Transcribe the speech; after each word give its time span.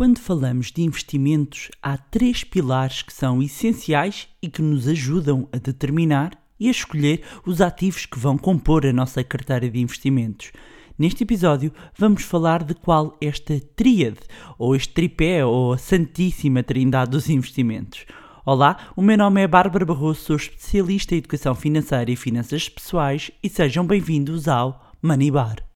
Quando 0.00 0.18
falamos 0.18 0.72
de 0.72 0.80
investimentos, 0.80 1.68
há 1.82 1.98
três 1.98 2.42
pilares 2.42 3.02
que 3.02 3.12
são 3.12 3.42
essenciais 3.42 4.28
e 4.40 4.48
que 4.48 4.62
nos 4.62 4.88
ajudam 4.88 5.46
a 5.52 5.58
determinar 5.58 6.42
e 6.58 6.68
a 6.68 6.70
escolher 6.70 7.20
os 7.44 7.60
ativos 7.60 8.06
que 8.06 8.18
vão 8.18 8.38
compor 8.38 8.86
a 8.86 8.94
nossa 8.94 9.22
carteira 9.22 9.68
de 9.68 9.78
investimentos. 9.78 10.52
Neste 10.98 11.24
episódio, 11.24 11.70
vamos 11.98 12.22
falar 12.22 12.64
de 12.64 12.74
qual 12.74 13.18
esta 13.20 13.60
tríade, 13.76 14.20
ou 14.58 14.74
este 14.74 14.94
tripé, 14.94 15.44
ou 15.44 15.74
a 15.74 15.76
Santíssima 15.76 16.62
Trindade 16.62 17.10
dos 17.10 17.28
investimentos. 17.28 18.06
Olá, 18.46 18.78
o 18.96 19.02
meu 19.02 19.18
nome 19.18 19.42
é 19.42 19.46
Bárbara 19.46 19.84
Barroso, 19.84 20.22
sou 20.22 20.36
especialista 20.36 21.14
em 21.14 21.18
educação 21.18 21.54
financeira 21.54 22.10
e 22.10 22.16
finanças 22.16 22.70
pessoais 22.70 23.30
e 23.42 23.50
sejam 23.50 23.86
bem-vindos 23.86 24.48
ao 24.48 24.94
Money 25.02 25.30
Bar. 25.30 25.69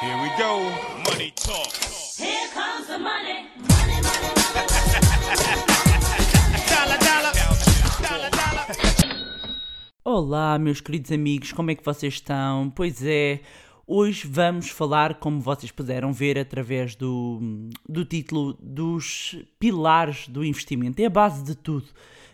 Here 0.00 0.16
we 0.22 0.28
go. 0.36 0.60
Money 1.10 1.32
talk. 1.34 1.72
Here 2.18 2.48
comes 2.52 2.86
the 2.86 2.98
money. 2.98 3.46
Money, 3.56 3.98
money, 4.02 4.30
money, 4.44 4.66
Dollar, 6.68 6.98
dollar. 6.98 7.32
Dollar, 8.02 8.30
dollar. 8.30 8.66
Olá, 10.04 10.58
meus 10.58 10.82
queridos 10.82 11.10
amigos, 11.12 11.52
como 11.52 11.70
é 11.70 11.74
que 11.74 11.82
vocês 11.84 12.12
estão? 12.14 12.70
Pois 12.76 13.02
é, 13.02 13.40
hoje 13.86 14.26
vamos 14.26 14.68
falar, 14.68 15.14
como 15.14 15.40
vocês 15.40 15.70
puderam 15.70 16.12
ver 16.12 16.38
através 16.38 16.96
do, 16.96 17.70
do 17.88 18.04
título, 18.04 18.54
dos 18.60 19.36
pilares 19.58 20.26
do 20.28 20.44
investimento. 20.44 21.00
É 21.00 21.06
a 21.06 21.10
base 21.10 21.44
de 21.44 21.54
tudo. 21.54 21.86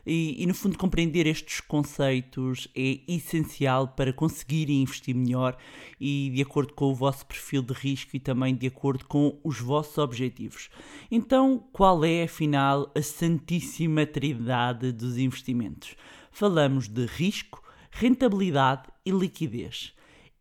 E, 0.04 0.42
e, 0.42 0.46
no 0.46 0.54
fundo, 0.54 0.76
compreender 0.76 1.28
estes 1.28 1.60
conceitos 1.60 2.66
é 2.74 2.98
essencial 3.06 3.86
para 3.86 4.12
conseguirem 4.12 4.82
investir 4.82 5.14
melhor 5.14 5.56
e 6.00 6.30
de 6.34 6.42
acordo 6.42 6.74
com 6.74 6.86
o 6.86 6.94
vosso 6.94 7.24
perfil 7.24 7.62
de 7.62 7.72
risco 7.72 8.16
e 8.16 8.18
também 8.18 8.54
de 8.54 8.66
acordo 8.66 9.04
com 9.04 9.38
os 9.44 9.60
vossos 9.60 9.98
objetivos. 9.98 10.70
Então, 11.08 11.62
qual 11.72 12.04
é, 12.04 12.24
afinal, 12.24 12.90
a 12.96 13.02
santíssima 13.02 14.04
trindade 14.04 14.90
dos 14.90 15.18
investimentos? 15.18 15.94
Falamos 16.32 16.88
de 16.88 17.06
risco, 17.06 17.62
rentabilidade 17.92 18.88
e 19.06 19.12
liquidez. 19.12 19.94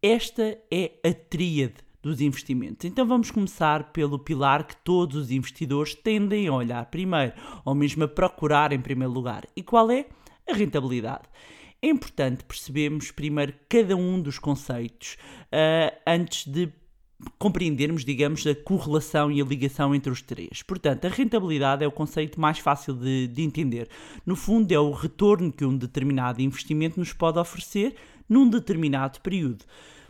Esta 0.04 0.58
é 0.72 0.94
a 1.06 1.14
tríade 1.14 1.76
dos 2.02 2.22
investimentos. 2.22 2.86
Então 2.86 3.06
vamos 3.06 3.30
começar 3.30 3.92
pelo 3.92 4.18
pilar 4.18 4.66
que 4.66 4.76
todos 4.78 5.16
os 5.16 5.30
investidores 5.30 5.94
tendem 5.94 6.48
a 6.48 6.54
olhar 6.54 6.84
primeiro, 6.88 7.34
ou 7.64 7.76
mesmo 7.76 8.04
a 8.04 8.08
procurar 8.08 8.74
em 8.74 8.82
primeiro 8.82 9.14
lugar. 9.14 9.46
E 9.56 9.62
qual 9.62 9.92
é? 9.92 10.08
A 10.50 10.56
rentabilidade. 10.56 11.30
É 11.80 11.88
importante 11.88 12.44
percebermos 12.44 13.12
primeiro 13.12 13.54
cada 13.70 13.96
um 13.96 14.20
dos 14.20 14.40
conceitos 14.40 15.18
uh, 15.54 15.96
antes 16.08 16.48
de 16.48 16.74
compreendermos, 17.38 18.04
digamos, 18.04 18.46
a 18.48 18.56
correlação 18.56 19.32
e 19.32 19.40
a 19.40 19.46
ligação 19.46 19.94
entre 19.94 20.12
os 20.12 20.24
três. 20.24 20.64
Portanto, 20.64 21.06
a 21.06 21.10
rentabilidade 21.10 21.84
é 21.84 21.88
o 21.88 21.92
conceito 21.92 22.42
mais 22.42 22.58
fácil 22.58 22.96
de, 22.96 23.28
de, 23.28 23.44
entender. 23.44 23.88
No 24.26 24.36
fundo, 24.36 24.72
é 24.72 24.80
o 24.80 24.92
retorno 24.92 25.52
que 25.52 25.64
um 25.64 25.78
determinado 25.78 26.42
investimento 26.42 27.00
nos 27.00 27.14
pode 27.14 27.38
oferecer 27.38 27.96
num 28.32 28.50
determinado 28.50 29.20
período. 29.20 29.66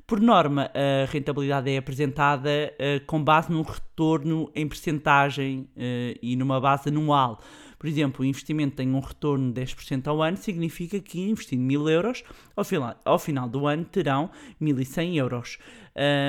Por 0.05 0.21
norma, 0.21 0.69
a 0.75 1.09
rentabilidade 1.11 1.71
é 1.71 1.77
apresentada 1.77 2.49
uh, 2.49 3.05
com 3.07 3.23
base 3.23 3.51
num 3.51 3.63
retorno 3.63 4.51
em 4.53 4.67
percentagem 4.67 5.67
uh, 5.75 6.19
e 6.21 6.35
numa 6.35 6.61
base 6.61 6.89
anual. 6.89 7.39
Por 7.81 7.87
exemplo, 7.87 8.21
o 8.21 8.25
investimento 8.27 8.75
tem 8.75 8.93
um 8.93 8.99
retorno 8.99 9.51
de 9.51 9.59
10% 9.59 10.05
ao 10.05 10.21
ano, 10.21 10.37
significa 10.37 10.99
que 10.99 11.19
investindo 11.19 11.61
1000 11.61 11.89
euros, 11.89 12.23
ao 12.55 12.63
final, 12.63 12.95
ao 13.03 13.17
final 13.17 13.49
do 13.49 13.65
ano 13.65 13.83
terão 13.85 14.29
1100 14.59 15.17
euros. 15.17 15.57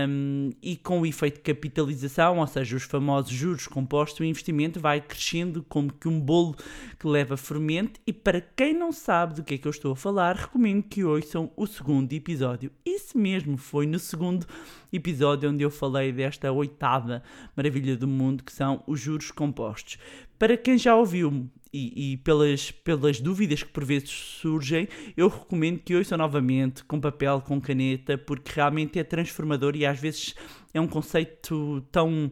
Um, 0.08 0.50
e 0.62 0.76
com 0.76 1.02
o 1.02 1.06
efeito 1.06 1.36
de 1.36 1.42
capitalização, 1.42 2.38
ou 2.38 2.46
seja, 2.46 2.74
os 2.74 2.84
famosos 2.84 3.30
juros 3.30 3.66
compostos, 3.66 4.20
o 4.20 4.24
investimento 4.24 4.80
vai 4.80 5.00
crescendo 5.02 5.62
como 5.68 5.92
que 5.92 6.08
um 6.08 6.18
bolo 6.18 6.56
que 6.98 7.06
leva 7.06 7.36
fermento. 7.36 8.00
E 8.06 8.14
para 8.14 8.40
quem 8.40 8.72
não 8.72 8.90
sabe 8.90 9.34
do 9.34 9.44
que 9.44 9.54
é 9.54 9.58
que 9.58 9.68
eu 9.68 9.70
estou 9.70 9.92
a 9.92 9.96
falar, 9.96 10.36
recomendo 10.36 10.82
que 10.82 11.04
ouçam 11.04 11.52
o 11.54 11.66
segundo 11.66 12.10
episódio. 12.14 12.72
Isso 12.84 13.16
mesmo, 13.18 13.58
foi 13.58 13.86
no 13.86 13.98
segundo 13.98 14.46
episódio 14.90 15.50
onde 15.50 15.62
eu 15.62 15.70
falei 15.70 16.12
desta 16.12 16.50
oitava 16.50 17.22
maravilha 17.54 17.94
do 17.94 18.08
mundo, 18.08 18.42
que 18.42 18.52
são 18.52 18.82
os 18.86 18.98
juros 18.98 19.30
compostos. 19.30 19.98
Para 20.42 20.56
quem 20.56 20.76
já 20.76 20.96
ouviu 20.96 21.48
e, 21.72 22.14
e, 22.14 22.16
pelas, 22.16 22.72
pelas 22.72 23.20
dúvidas 23.20 23.62
que 23.62 23.68
por 23.68 23.84
vezes 23.84 24.10
surgem, 24.10 24.88
eu 25.16 25.28
recomendo 25.28 25.78
que 25.78 25.94
ouçam 25.94 26.18
novamente 26.18 26.82
com 26.82 27.00
papel, 27.00 27.40
com 27.40 27.60
caneta, 27.60 28.18
porque 28.18 28.50
realmente 28.52 28.98
é 28.98 29.04
transformador 29.04 29.76
e 29.76 29.86
às 29.86 30.00
vezes 30.00 30.34
é 30.74 30.80
um 30.80 30.88
conceito 30.88 31.80
tão 31.92 32.28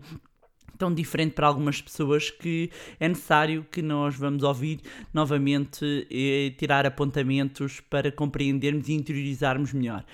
tão 0.77 0.93
diferente 0.93 1.35
para 1.35 1.47
algumas 1.47 1.81
pessoas 1.81 2.33
que 2.33 2.69
é 2.99 3.07
necessário 3.07 3.65
que 3.71 3.81
nós 3.81 4.17
vamos 4.17 4.43
ouvir 4.43 4.81
novamente 5.15 6.05
e 6.11 6.53
tirar 6.59 6.85
apontamentos 6.85 7.79
para 7.79 8.11
compreendermos 8.11 8.89
e 8.89 8.95
interiorizarmos 8.95 9.73
melhor. 9.73 10.05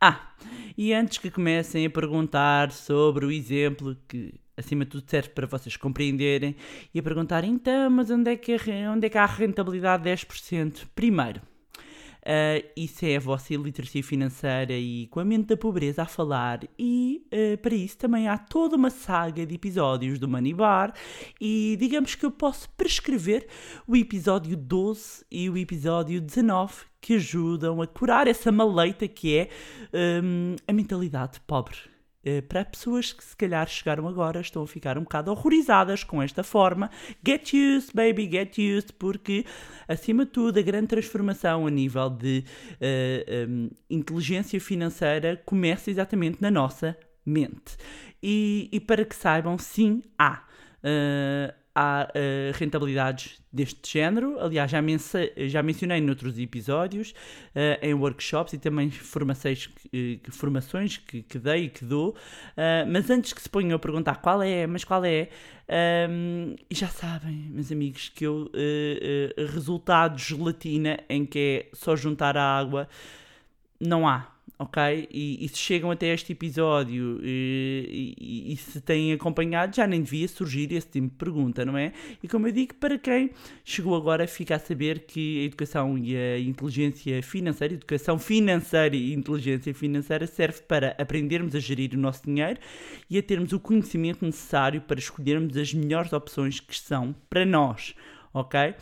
Ah, 0.00 0.34
e 0.76 0.92
antes 0.92 1.18
que 1.18 1.30
comecem 1.30 1.86
a 1.86 1.90
perguntar 1.90 2.72
sobre 2.72 3.24
o 3.24 3.30
exemplo 3.30 3.96
que 4.08 4.34
acima 4.56 4.84
de 4.84 4.92
tudo 4.92 5.04
serve 5.06 5.30
para 5.30 5.46
vocês 5.46 5.76
compreenderem 5.76 6.56
e 6.92 6.98
a 6.98 7.02
perguntar 7.02 7.44
então, 7.44 7.90
mas 7.90 8.10
onde 8.10 8.30
é 8.30 8.36
que, 8.36 8.56
onde 8.92 9.06
é 9.06 9.10
que 9.10 9.18
há 9.18 9.24
a 9.24 9.26
rentabilidade 9.26 10.04
de 10.04 10.10
10%? 10.10 10.86
Primeiro, 10.94 11.40
uh, 12.24 12.66
isso 12.76 13.04
é 13.04 13.16
a 13.16 13.20
vossa 13.20 13.54
iliteracia 13.54 14.02
financeira 14.02 14.72
e 14.72 15.06
com 15.08 15.20
a 15.20 15.24
mente 15.24 15.46
da 15.48 15.56
pobreza 15.56 16.02
a 16.02 16.06
falar 16.06 16.60
e 16.78 17.26
uh, 17.32 17.58
para 17.58 17.74
isso 17.74 17.98
também 17.98 18.28
há 18.28 18.38
toda 18.38 18.76
uma 18.76 18.90
saga 18.90 19.46
de 19.46 19.54
episódios 19.54 20.18
do 20.18 20.28
Money 20.28 20.54
Bar 20.54 20.94
e 21.40 21.76
digamos 21.78 22.14
que 22.14 22.24
eu 22.24 22.30
posso 22.30 22.68
prescrever 22.70 23.46
o 23.86 23.96
episódio 23.96 24.56
12 24.56 25.24
e 25.30 25.48
o 25.50 25.56
episódio 25.56 26.20
19 26.20 26.74
que 27.00 27.14
ajudam 27.14 27.82
a 27.82 27.86
curar 27.86 28.26
essa 28.26 28.50
maleita 28.50 29.06
que 29.06 29.36
é 29.36 29.48
um, 30.22 30.56
a 30.66 30.72
mentalidade 30.72 31.40
pobre 31.46 31.93
para 32.48 32.64
pessoas 32.64 33.12
que 33.12 33.22
se 33.22 33.36
calhar 33.36 33.68
chegaram 33.68 34.08
agora, 34.08 34.40
estão 34.40 34.62
a 34.62 34.66
ficar 34.66 34.98
um 34.98 35.02
bocado 35.02 35.30
horrorizadas 35.30 36.04
com 36.04 36.22
esta 36.22 36.42
forma. 36.42 36.90
Get 37.26 37.52
used, 37.52 37.92
baby, 37.94 38.30
get 38.30 38.58
used, 38.58 38.92
porque 38.98 39.44
acima 39.88 40.24
de 40.24 40.32
tudo 40.32 40.58
a 40.58 40.62
grande 40.62 40.88
transformação 40.88 41.66
a 41.66 41.70
nível 41.70 42.10
de 42.10 42.44
uh, 42.72 42.76
eh, 42.80 43.46
um, 43.48 43.70
inteligência 43.90 44.60
financeira 44.60 45.40
começa 45.44 45.90
exatamente 45.90 46.40
na 46.40 46.50
nossa 46.50 46.96
mente. 47.24 47.76
E, 48.22 48.68
e 48.72 48.80
para 48.80 49.04
que 49.04 49.14
saibam, 49.14 49.58
sim, 49.58 50.02
há. 50.18 50.44
Uh, 50.82 51.63
há 51.74 52.08
uh, 52.08 52.56
rentabilidades 52.56 53.40
deste 53.52 53.92
género. 53.92 54.38
Aliás, 54.38 54.70
já, 54.70 54.80
já 55.48 55.62
mencionei 55.62 56.00
noutros 56.00 56.38
episódios, 56.38 57.10
uh, 57.10 57.78
em 57.82 57.92
workshops 57.94 58.52
e 58.52 58.58
também 58.58 58.90
formações, 58.90 59.66
uh, 59.66 60.30
formações 60.30 60.98
que, 60.98 61.22
que, 61.22 61.38
dei 61.38 61.64
e 61.64 61.68
que 61.68 61.84
dou. 61.84 62.14
mas 62.90 63.10
antes 63.10 63.32
que 63.32 63.42
se 63.42 63.48
ponham 63.48 63.74
a 63.74 63.78
perguntar 63.78 64.16
qual 64.16 64.42
é, 64.42 64.66
mas 64.66 64.84
qual 64.84 65.04
é, 65.04 65.28
um, 66.08 66.54
já 66.70 66.88
sabem, 66.88 67.48
meus 67.50 67.72
amigos, 67.72 68.08
que 68.08 68.24
eu 68.24 68.50
resultado 69.52 70.18
gelatina 70.18 70.98
em 71.08 71.26
que 71.26 71.38
é 71.38 71.76
só 71.76 71.96
juntar 71.96 72.36
a 72.36 72.58
água, 72.58 72.88
não 73.80 74.06
há 74.06 74.33
ok? 74.58 75.08
E, 75.10 75.44
e, 75.44 75.48
se 75.48 75.58
chegam 75.58 75.90
até 75.90 76.12
este 76.12 76.32
episódio 76.32 77.18
e, 77.22 78.14
e, 78.18 78.52
e, 78.52 78.56
se 78.56 78.80
têm 78.80 79.12
acompanhado, 79.12 79.74
já 79.74 79.86
nem 79.86 80.02
devia 80.02 80.28
surgir 80.28 80.72
esse 80.72 80.88
tipo 80.88 81.08
de 81.08 81.14
pergunta, 81.14 81.64
não 81.64 81.76
é? 81.76 81.92
E 82.22 82.28
como 82.28 82.46
eu 82.46 82.52
digo, 82.52 82.74
para 82.74 82.98
quem 82.98 83.30
chegou 83.64 83.96
agora, 83.96 84.26
fica 84.26 84.56
a 84.56 84.58
saber 84.58 85.00
que 85.06 85.42
a 85.42 85.44
educação 85.44 85.98
e 85.98 86.16
a 86.16 86.38
inteligência 86.38 87.22
financeira, 87.22 87.74
educação 87.74 88.18
financeira 88.18 88.94
e 88.94 89.12
inteligência 89.12 89.74
financeira 89.74 90.26
serve 90.26 90.62
para 90.62 90.94
aprendermos 90.98 91.54
a 91.54 91.58
gerir 91.58 91.94
o 91.94 91.98
nosso 91.98 92.24
dinheiro 92.24 92.58
e 93.10 93.18
a 93.18 93.22
termos 93.22 93.52
o 93.52 93.60
conhecimento 93.60 94.24
necessário 94.24 94.80
para 94.80 94.98
escolhermos 94.98 95.56
as 95.56 95.74
melhores 95.74 96.12
opções 96.12 96.60
que 96.60 96.78
são 96.78 97.14
para 97.28 97.44
nós, 97.44 97.94
ok? 98.34 98.74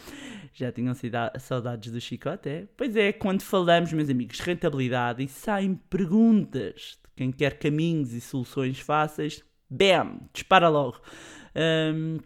Já 0.54 0.72
tinham 0.72 0.94
saudades 1.38 1.92
do 1.92 2.00
chicote, 2.00 2.48
é? 2.48 2.66
Pois 2.76 2.96
é, 2.96 3.12
quando 3.12 3.42
falamos, 3.42 3.92
meus 3.92 4.08
amigos, 4.08 4.38
de 4.38 4.42
rentabilidade 4.42 5.22
e 5.22 5.28
saem 5.28 5.74
perguntas 5.88 6.98
de 7.04 7.10
quem 7.14 7.30
quer 7.30 7.58
caminhos 7.58 8.12
e 8.12 8.20
soluções 8.20 8.80
fáceis, 8.80 9.44
bam, 9.68 10.20
dispara 10.32 10.68
logo. 10.68 11.00
Um, 11.54 12.18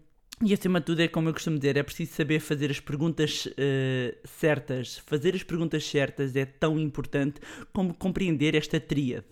e 0.44 0.52
acima 0.52 0.80
de 0.80 0.86
tudo 0.86 1.00
é 1.00 1.08
como 1.08 1.30
eu 1.30 1.32
costumo 1.32 1.56
dizer, 1.56 1.78
é 1.78 1.82
preciso 1.82 2.12
saber 2.12 2.40
fazer 2.40 2.70
as 2.70 2.78
perguntas 2.78 3.46
uh, 3.46 4.14
certas. 4.24 4.98
Fazer 4.98 5.34
as 5.34 5.42
perguntas 5.42 5.82
certas 5.88 6.36
é 6.36 6.44
tão 6.44 6.78
importante 6.78 7.40
como 7.72 7.94
compreender 7.94 8.54
esta 8.54 8.78
tríade. 8.78 9.24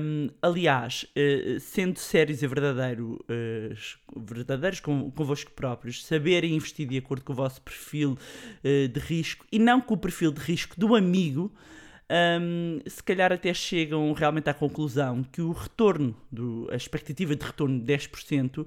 Um, 0.00 0.28
aliás, 0.40 1.04
uh, 1.16 1.58
sendo 1.58 1.98
sérios 1.98 2.44
e 2.44 2.46
verdadeiro, 2.46 3.18
uh, 3.28 4.20
verdadeiros 4.24 4.78
com, 4.78 5.10
convosco 5.10 5.50
próprios, 5.50 6.04
saberem 6.04 6.54
investir 6.54 6.86
de 6.86 6.96
acordo 6.96 7.24
com 7.24 7.32
o 7.32 7.36
vosso 7.36 7.60
perfil 7.60 8.16
de 8.62 9.00
risco 9.00 9.44
e 9.50 9.58
não 9.58 9.80
com 9.80 9.94
o 9.94 9.98
perfil 9.98 10.30
de 10.30 10.40
risco 10.40 10.78
do 10.78 10.94
amigo, 10.94 11.52
hum, 12.40 12.78
se 12.86 13.02
calhar 13.02 13.32
até 13.32 13.52
chegam 13.52 14.12
realmente 14.12 14.48
à 14.48 14.54
conclusão 14.54 15.24
que 15.24 15.42
o 15.42 15.50
retorno, 15.50 16.16
do, 16.30 16.68
a 16.70 16.76
expectativa 16.76 17.34
de 17.34 17.44
retorno 17.44 17.80
de 17.80 17.92
10% 17.92 18.64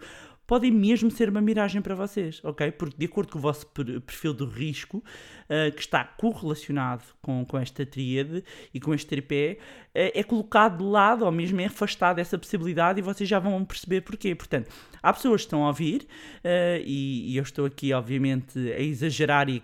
podem 0.48 0.72
mesmo 0.72 1.12
ser 1.12 1.30
uma 1.30 1.42
miragem 1.42 1.82
para 1.82 1.94
vocês, 1.94 2.42
ok? 2.44 2.72
Porque 2.72 2.96
de 2.98 3.06
acordo 3.06 3.32
com 3.34 3.38
o 3.38 3.42
vosso 3.42 3.68
per- 3.68 4.00
perfil 4.02 4.34
de 4.34 4.46
risco, 4.46 4.98
uh, 4.98 5.72
que 5.74 5.82
está 5.82 6.06
correlacionado 6.06 7.04
com, 7.22 7.46
com 7.46 7.58
esta 7.58 7.86
tríade 7.86 8.44
e 8.74 8.80
com 8.80 8.94
este 8.94 9.08
tripé, 9.08 9.60
é 9.98 10.24
colocado 10.24 10.78
de 10.78 10.84
lado 10.84 11.26
ou 11.26 11.32
mesmo 11.32 11.60
é 11.62 11.66
afastado 11.66 12.20
essa 12.20 12.38
possibilidade 12.38 13.00
e 13.00 13.02
vocês 13.02 13.28
já 13.28 13.40
vão 13.40 13.64
perceber 13.66 14.02
porquê. 14.02 14.36
Portanto, 14.36 14.70
há 15.02 15.12
pessoas 15.14 15.42
que 15.42 15.48
estão 15.48 15.64
a 15.64 15.68
ouvir 15.68 16.04
uh, 16.44 16.82
e, 16.86 17.32
e 17.34 17.38
eu 17.38 17.44
estou 17.44 17.66
aqui, 17.66 17.92
obviamente, 17.94 18.58
a 18.72 18.80
exagerar 18.80 19.50
e 19.50 19.62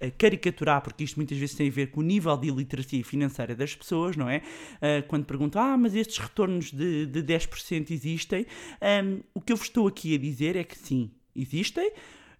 a, 0.00 0.04
a- 0.04 0.06
a 0.08 0.10
caricaturar, 0.12 0.80
porque 0.82 1.04
isto 1.04 1.16
muitas 1.16 1.36
vezes 1.36 1.54
tem 1.54 1.68
a 1.68 1.70
ver 1.72 1.88
com 1.90 2.00
o 2.00 2.02
nível 2.02 2.36
de 2.36 2.48
iliteracia 2.48 3.04
financeira 3.04 3.54
das 3.54 3.74
pessoas, 3.74 4.16
não 4.16 4.28
é? 4.28 4.38
Uh, 4.76 5.06
quando 5.08 5.24
perguntam, 5.24 5.60
ah, 5.62 5.76
mas 5.76 5.94
estes 5.94 6.18
retornos 6.18 6.70
de, 6.72 7.06
de 7.06 7.22
10% 7.22 7.90
existem, 7.90 8.46
um, 9.04 9.20
o 9.34 9.40
que 9.40 9.52
eu 9.52 9.56
vos 9.56 9.66
estou 9.66 9.86
aqui 9.86 10.14
a 10.14 10.18
dizer 10.18 10.56
é 10.56 10.64
que 10.64 10.78
sim, 10.78 11.10
existem. 11.36 11.90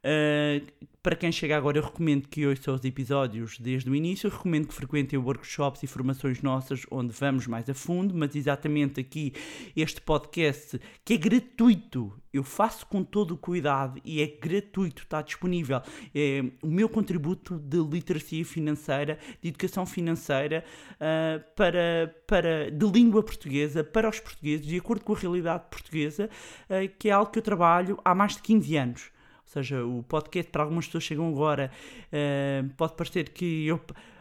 Uh, 0.02 0.64
para 1.02 1.16
quem 1.16 1.32
chega 1.32 1.56
agora, 1.56 1.78
eu 1.78 1.82
recomendo 1.82 2.28
que 2.28 2.46
ouçam 2.46 2.74
os 2.74 2.84
episódios 2.84 3.58
desde 3.58 3.88
o 3.88 3.94
início. 3.94 4.26
Eu 4.26 4.30
recomendo 4.30 4.68
que 4.68 4.74
frequentem 4.74 5.18
workshops 5.18 5.82
e 5.82 5.86
formações 5.86 6.42
nossas 6.42 6.82
onde 6.90 7.10
vamos 7.12 7.46
mais 7.46 7.70
a 7.70 7.74
fundo. 7.74 8.14
Mas 8.14 8.36
exatamente 8.36 9.00
aqui, 9.00 9.32
este 9.74 9.98
podcast 10.02 10.78
que 11.02 11.14
é 11.14 11.16
gratuito, 11.16 12.12
eu 12.30 12.44
faço 12.44 12.86
com 12.86 13.02
todo 13.02 13.32
o 13.32 13.38
cuidado 13.38 13.98
e 14.04 14.20
é 14.20 14.26
gratuito, 14.26 15.02
está 15.02 15.22
disponível. 15.22 15.80
É 16.14 16.44
o 16.62 16.68
meu 16.68 16.88
contributo 16.88 17.58
de 17.58 17.78
literacia 17.78 18.44
financeira, 18.44 19.18
de 19.40 19.48
educação 19.48 19.86
financeira 19.86 20.62
uh, 20.96 21.42
para, 21.56 22.14
para, 22.26 22.70
de 22.70 22.86
língua 22.86 23.22
portuguesa 23.22 23.82
para 23.82 24.06
os 24.06 24.20
portugueses, 24.20 24.66
de 24.66 24.76
acordo 24.76 25.02
com 25.02 25.14
a 25.14 25.18
realidade 25.18 25.64
portuguesa, 25.70 26.28
uh, 26.68 26.94
que 26.98 27.08
é 27.08 27.12
algo 27.12 27.32
que 27.32 27.38
eu 27.38 27.42
trabalho 27.42 27.98
há 28.04 28.14
mais 28.14 28.36
de 28.36 28.42
15 28.42 28.76
anos. 28.76 29.19
Seja, 29.50 29.84
o 29.84 30.04
podcast 30.04 30.48
para 30.52 30.62
algumas 30.62 30.86
pessoas 30.86 31.02
chegam 31.02 31.28
agora, 31.28 31.72
uh, 32.06 32.68
pode 32.76 32.94
parecer 32.94 33.30
que 33.30 33.66
eu, 33.66 33.80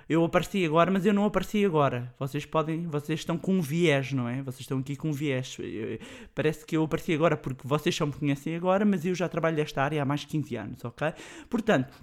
eu 0.09 0.25
apareci 0.25 0.65
agora, 0.65 0.89
mas 0.89 1.05
eu 1.05 1.13
não 1.13 1.23
apareci 1.23 1.63
agora. 1.63 2.11
Vocês 2.17 2.47
podem, 2.47 2.87
vocês 2.87 3.19
estão 3.19 3.37
com 3.37 3.53
um 3.53 3.61
viés, 3.61 4.11
não 4.11 4.27
é? 4.27 4.41
Vocês 4.41 4.61
estão 4.61 4.79
aqui 4.79 4.95
com 4.95 5.09
um 5.09 5.11
viés. 5.11 5.55
Eh, 5.59 5.99
Parece 6.33 6.65
que 6.65 6.75
eu 6.75 6.83
apareci 6.83 7.13
agora 7.13 7.37
porque 7.37 7.67
vocês 7.67 7.95
só 7.95 8.07
me 8.07 8.11
conhecem 8.11 8.55
agora, 8.55 8.83
mas 8.83 9.05
eu 9.05 9.13
já 9.13 9.29
trabalho 9.29 9.55
nesta 9.55 9.83
área 9.83 10.01
há 10.01 10.05
mais 10.05 10.21
de 10.21 10.27
15 10.29 10.55
anos, 10.55 10.83
ok? 10.83 11.13
Portanto, 11.47 11.93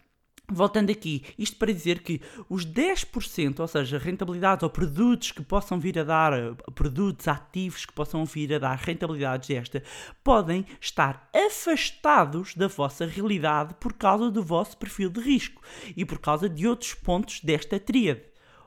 Voltando 0.48 0.92
aqui, 0.92 1.24
isto 1.36 1.56
para 1.56 1.72
dizer 1.72 2.00
que 2.00 2.20
os 2.48 2.64
10%, 2.64 3.58
ou 3.58 3.66
seja, 3.66 3.98
rentabilidades 3.98 4.62
ou 4.62 4.70
produtos 4.70 5.32
que 5.32 5.42
possam 5.42 5.80
vir 5.80 5.98
a 5.98 6.04
dar, 6.04 6.54
produtos 6.72 7.26
ativos 7.26 7.84
que 7.84 7.92
possam 7.92 8.24
vir 8.24 8.54
a 8.54 8.58
dar 8.60 8.76
rentabilidades 8.78 9.48
desta, 9.48 9.82
podem 10.22 10.64
estar 10.80 11.28
afastados 11.34 12.54
da 12.54 12.68
vossa 12.68 13.04
realidade 13.04 13.74
por 13.80 13.94
causa 13.94 14.30
do 14.30 14.42
vosso 14.42 14.76
perfil 14.76 15.10
de 15.10 15.20
risco 15.20 15.60
e 15.96 16.04
por 16.04 16.20
causa 16.20 16.48
de 16.48 16.68
outros 16.68 16.94
pontos 16.94 17.40
desta 17.40 17.80
tríade. 17.80 18.22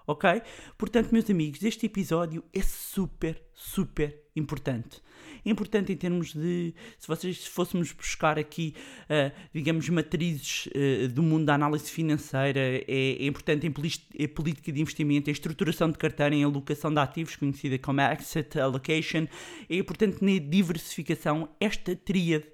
Ok? 0.06 0.42
Portanto, 0.78 1.12
meus 1.14 1.30
amigos, 1.30 1.64
este 1.64 1.86
episódio 1.86 2.44
é 2.54 2.62
super, 2.62 3.42
super 3.54 4.24
importante. 4.36 5.02
É 5.50 5.52
importante 5.52 5.92
em 5.92 5.96
termos 5.96 6.32
de, 6.32 6.76
se 7.00 7.08
vocês 7.08 7.44
fôssemos 7.48 7.92
buscar 7.92 8.38
aqui, 8.38 8.76
uh, 9.06 9.36
digamos, 9.52 9.90
matrizes 9.90 10.68
uh, 10.68 11.08
do 11.08 11.24
mundo 11.24 11.46
da 11.46 11.56
análise 11.56 11.90
financeira, 11.90 12.60
é, 12.60 12.84
é 12.88 13.26
importante 13.26 13.66
em, 13.66 13.74
em, 14.20 14.28
política 14.28 14.72
de 14.72 14.80
investimento, 14.80 15.28
em 15.28 15.34
estruturação 15.34 15.90
de 15.90 15.98
carteira, 15.98 16.36
em 16.36 16.44
alocação 16.44 16.94
de 16.94 17.00
ativos, 17.00 17.36
conhecida 17.36 17.80
como 17.80 18.00
Asset 18.00 18.60
Allocation, 18.60 19.26
é 19.68 19.78
importante 19.78 20.24
na 20.24 20.38
diversificação, 20.38 21.50
esta 21.60 21.96
tríade, 21.96 22.46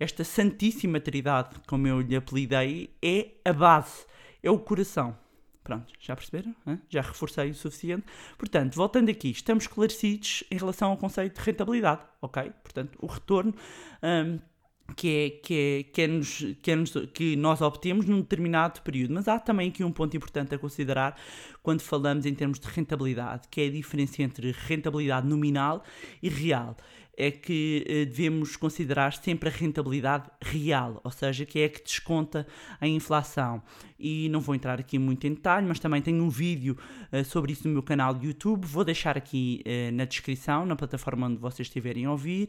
esta 0.00 0.24
santíssima 0.24 0.98
trindade, 0.98 1.50
como 1.68 1.86
eu 1.86 2.00
lhe 2.00 2.16
apelidei, 2.16 2.90
é 3.00 3.28
a 3.44 3.52
base, 3.52 4.04
é 4.42 4.50
o 4.50 4.58
coração. 4.58 5.16
Pronto, 5.70 5.92
já 6.00 6.16
perceberam? 6.16 6.52
Hã? 6.66 6.80
Já 6.88 7.00
reforcei 7.00 7.48
o 7.48 7.54
suficiente. 7.54 8.04
Portanto, 8.36 8.74
voltando 8.74 9.08
aqui, 9.08 9.30
estamos 9.30 9.62
esclarecidos 9.62 10.42
em 10.50 10.58
relação 10.58 10.90
ao 10.90 10.96
conceito 10.96 11.38
de 11.38 11.46
rentabilidade, 11.46 12.00
ok? 12.20 12.50
Portanto, 12.60 12.98
o 13.00 13.06
retorno 13.06 13.54
um, 14.02 14.40
que, 14.96 15.08
é, 15.08 15.30
que, 15.30 15.54
é, 15.54 15.82
que, 15.84 16.02
é 16.02 16.06
nos, 16.08 16.38
que, 16.60 16.70
é 16.72 16.74
nos, 16.74 16.92
que 17.14 17.36
nós 17.36 17.60
obtemos 17.60 18.04
num 18.04 18.20
determinado 18.20 18.80
período. 18.80 19.14
Mas 19.14 19.28
há 19.28 19.38
também 19.38 19.68
aqui 19.68 19.84
um 19.84 19.92
ponto 19.92 20.16
importante 20.16 20.52
a 20.52 20.58
considerar 20.58 21.16
quando 21.62 21.82
falamos 21.82 22.26
em 22.26 22.34
termos 22.34 22.58
de 22.58 22.66
rentabilidade, 22.66 23.46
que 23.48 23.60
é 23.60 23.66
a 23.68 23.70
diferença 23.70 24.24
entre 24.24 24.50
rentabilidade 24.50 25.28
nominal 25.28 25.84
e 26.20 26.28
real 26.28 26.76
é 27.20 27.30
que 27.30 27.84
eh, 27.86 28.04
devemos 28.06 28.56
considerar 28.56 29.12
sempre 29.12 29.50
a 29.50 29.52
rentabilidade 29.52 30.30
real, 30.40 31.00
ou 31.04 31.10
seja, 31.10 31.44
que 31.44 31.58
é 31.58 31.66
a 31.66 31.68
que 31.68 31.82
desconta 31.82 32.46
a 32.80 32.88
inflação. 32.88 33.62
E 33.98 34.30
não 34.30 34.40
vou 34.40 34.54
entrar 34.54 34.80
aqui 34.80 34.98
muito 34.98 35.26
em 35.26 35.34
detalhe, 35.34 35.66
mas 35.66 35.78
também 35.78 36.00
tenho 36.00 36.24
um 36.24 36.30
vídeo 36.30 36.78
uh, 37.12 37.22
sobre 37.22 37.52
isso 37.52 37.68
no 37.68 37.74
meu 37.74 37.82
canal 37.82 38.14
de 38.14 38.26
YouTube. 38.26 38.64
Vou 38.64 38.82
deixar 38.82 39.18
aqui 39.18 39.62
uh, 39.66 39.92
na 39.94 40.06
descrição, 40.06 40.64
na 40.64 40.74
plataforma 40.74 41.26
onde 41.26 41.36
vocês 41.36 41.68
estiverem 41.68 42.06
a 42.06 42.10
ouvir. 42.10 42.48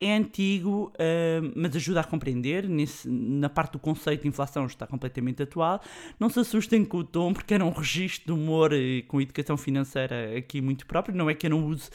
É 0.00 0.16
antigo, 0.16 0.90
uh, 0.94 1.52
mas 1.54 1.76
ajuda 1.76 2.00
a 2.00 2.04
compreender. 2.04 2.66
Nesse, 2.66 3.06
na 3.08 3.50
parte 3.50 3.72
do 3.72 3.78
conceito 3.78 4.22
de 4.22 4.28
inflação 4.28 4.64
está 4.64 4.86
completamente 4.86 5.42
atual. 5.42 5.82
Não 6.18 6.30
se 6.30 6.40
assustem 6.40 6.84
com 6.86 6.98
o 6.98 7.04
tom, 7.04 7.34
porque 7.34 7.52
era 7.52 7.64
um 7.64 7.70
registro 7.70 8.34
de 8.34 8.40
humor 8.40 8.70
com 9.08 9.20
educação 9.20 9.58
financeira 9.58 10.38
aqui 10.38 10.62
muito 10.62 10.86
próprio. 10.86 11.14
Não 11.14 11.28
é 11.28 11.34
que 11.34 11.46
eu 11.46 11.50
não 11.50 11.66
use, 11.66 11.90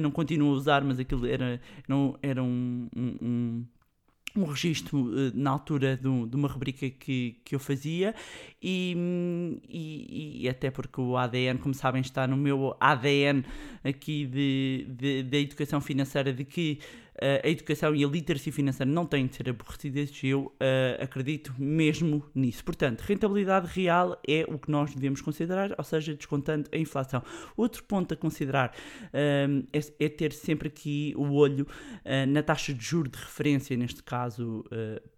não 0.00 0.10
continuo 0.10 0.50
a 0.50 0.52
usar, 0.52 0.84
mas 0.84 0.98
aquilo 1.00 1.26
era, 1.26 1.58
não, 1.88 2.18
era 2.22 2.42
um, 2.42 2.88
um, 2.94 3.16
um 3.22 3.66
um 4.36 4.44
registro 4.44 4.98
uh, 4.98 5.32
na 5.34 5.50
altura 5.50 5.96
de, 5.96 6.06
um, 6.06 6.28
uma 6.34 6.48
rubrica 6.48 6.88
que, 6.90 7.40
que 7.44 7.54
eu 7.54 7.58
fazia 7.58 8.14
e, 8.62 8.96
e, 9.68 10.42
e, 10.42 10.48
até 10.48 10.70
porque 10.70 11.00
o 11.00 11.16
ADN, 11.16 11.58
como 11.58 11.74
sabem, 11.74 12.00
está 12.00 12.26
no 12.26 12.36
meu 12.36 12.76
ADN 12.78 13.44
aqui 13.82 14.26
de, 14.26 15.22
da 15.22 15.38
educação 15.38 15.80
financeira 15.80 16.32
de 16.32 16.44
que 16.44 16.78
a 17.42 17.48
educação 17.48 17.94
e 17.94 18.04
a 18.04 18.08
literacia 18.08 18.52
financeira 18.52 18.90
não 18.90 19.06
têm 19.06 19.26
de 19.26 19.36
ser 19.36 19.48
aborrecidas 19.48 20.10
e 20.22 20.28
eu 20.28 20.46
uh, 20.46 21.02
acredito 21.02 21.54
mesmo 21.58 22.24
nisso. 22.34 22.64
Portanto, 22.64 23.00
rentabilidade 23.00 23.66
real 23.68 24.20
é 24.26 24.44
o 24.48 24.58
que 24.58 24.70
nós 24.70 24.94
devemos 24.94 25.20
considerar, 25.20 25.74
ou 25.78 25.84
seja, 25.84 26.14
descontando 26.14 26.68
a 26.72 26.76
inflação. 26.76 27.22
Outro 27.56 27.84
ponto 27.84 28.12
a 28.12 28.16
considerar 28.16 28.74
uh, 29.06 29.66
é, 29.72 30.04
é, 30.04 30.08
ter 30.08 30.32
sempre 30.32 30.68
aqui 30.68 31.14
o 31.16 31.32
olho 31.32 31.66
na 32.28 32.42
taxa 32.42 32.72
de 32.72 32.84
juros 32.84 33.10
de 33.12 33.18
referência, 33.18 33.76
neste 33.76 34.02
caso 34.02 34.64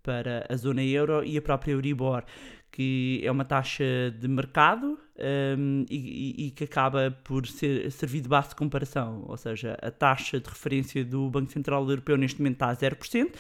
para 0.03 0.47
a 0.49 0.57
zona 0.57 0.83
euro 0.83 1.25
e 1.25 1.37
a 1.37 1.43
própria 1.43 1.73
Euribor 1.73 2.25
que 2.71 3.21
é 3.25 3.31
uma 3.31 3.45
taxa 3.45 3.85
de 4.19 4.29
mercado 4.29 4.99
um, 5.19 5.85
e, 5.91 6.47
e, 6.47 6.51
que 6.51 6.65
acaba 6.65 7.17
por 7.25 7.47
ser, 7.47 7.91
servir 7.91 8.21
de 8.21 8.29
base 8.29 8.51
de 8.51 8.55
comparação, 8.55 9.25
ou 9.27 9.37
seja, 9.37 9.77
a 9.83 9.91
taxa 9.91 10.41
de 10.41 10.49
referência 10.49 11.05
do 11.05 11.29
Banco 11.29 11.53
Central 11.53 11.89
Europeu 11.89 12.17
neste 12.17 12.41
momento 12.41 12.55
está 12.55 12.71
a 12.71 12.77
0%, 12.77 13.35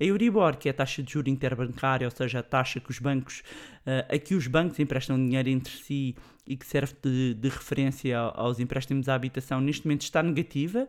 a 0.00 0.04
Euribor, 0.04 0.56
que 0.56 0.68
é 0.68 0.70
a 0.70 0.74
taxa 0.74 1.02
de 1.02 1.12
juros 1.12 1.32
interbancária, 1.32 2.06
ou 2.06 2.10
seja, 2.10 2.40
a 2.40 2.42
taxa 2.42 2.80
que 2.80 2.90
os 2.90 2.98
bancos, 2.98 3.42
uh, 3.86 4.14
a 4.14 4.18
que 4.18 4.34
os 4.34 4.46
bancos 4.46 4.78
emprestam 4.78 5.16
dinheiro 5.16 5.48
entre 5.48 5.72
si 5.72 6.16
e 6.46 6.56
que 6.56 6.66
serve 6.66 6.94
de, 7.02 7.34
de 7.34 7.48
referência 7.48 8.18
aos 8.18 8.58
empréstimos 8.58 9.08
à 9.08 9.14
habitação, 9.14 9.60
neste 9.60 9.86
momento 9.86 10.02
está 10.02 10.22
negativa, 10.22 10.88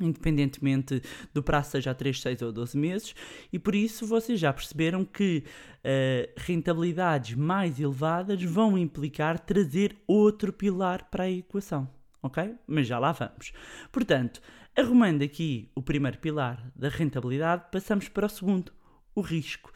independentemente 0.00 1.02
do 1.32 1.42
prazo 1.42 1.72
seja 1.72 1.90
a 1.92 1.94
3, 1.94 2.20
6 2.20 2.42
ou 2.42 2.52
12 2.52 2.76
meses, 2.76 3.14
e 3.52 3.58
por 3.58 3.74
isso 3.74 4.06
vocês 4.06 4.38
já 4.40 4.52
perceberam 4.52 5.04
que 5.04 5.44
uh, 5.44 6.32
rentabilidades 6.36 7.34
mais 7.36 7.78
elevadas 7.78 8.42
vão 8.42 8.76
implicar 8.76 9.38
trazer 9.38 9.96
outro 10.06 10.52
pilar 10.52 11.08
para 11.10 11.24
a 11.24 11.30
equação, 11.30 11.88
ok? 12.22 12.54
Mas 12.66 12.86
já 12.86 12.98
lá 12.98 13.12
vamos. 13.12 13.52
Portanto, 13.92 14.40
arrumando 14.76 15.22
aqui 15.22 15.70
o 15.74 15.82
primeiro 15.82 16.18
pilar 16.18 16.70
da 16.74 16.88
rentabilidade, 16.88 17.64
passamos 17.70 18.08
para 18.08 18.26
o 18.26 18.30
segundo, 18.30 18.72
o 19.14 19.20
risco. 19.20 19.72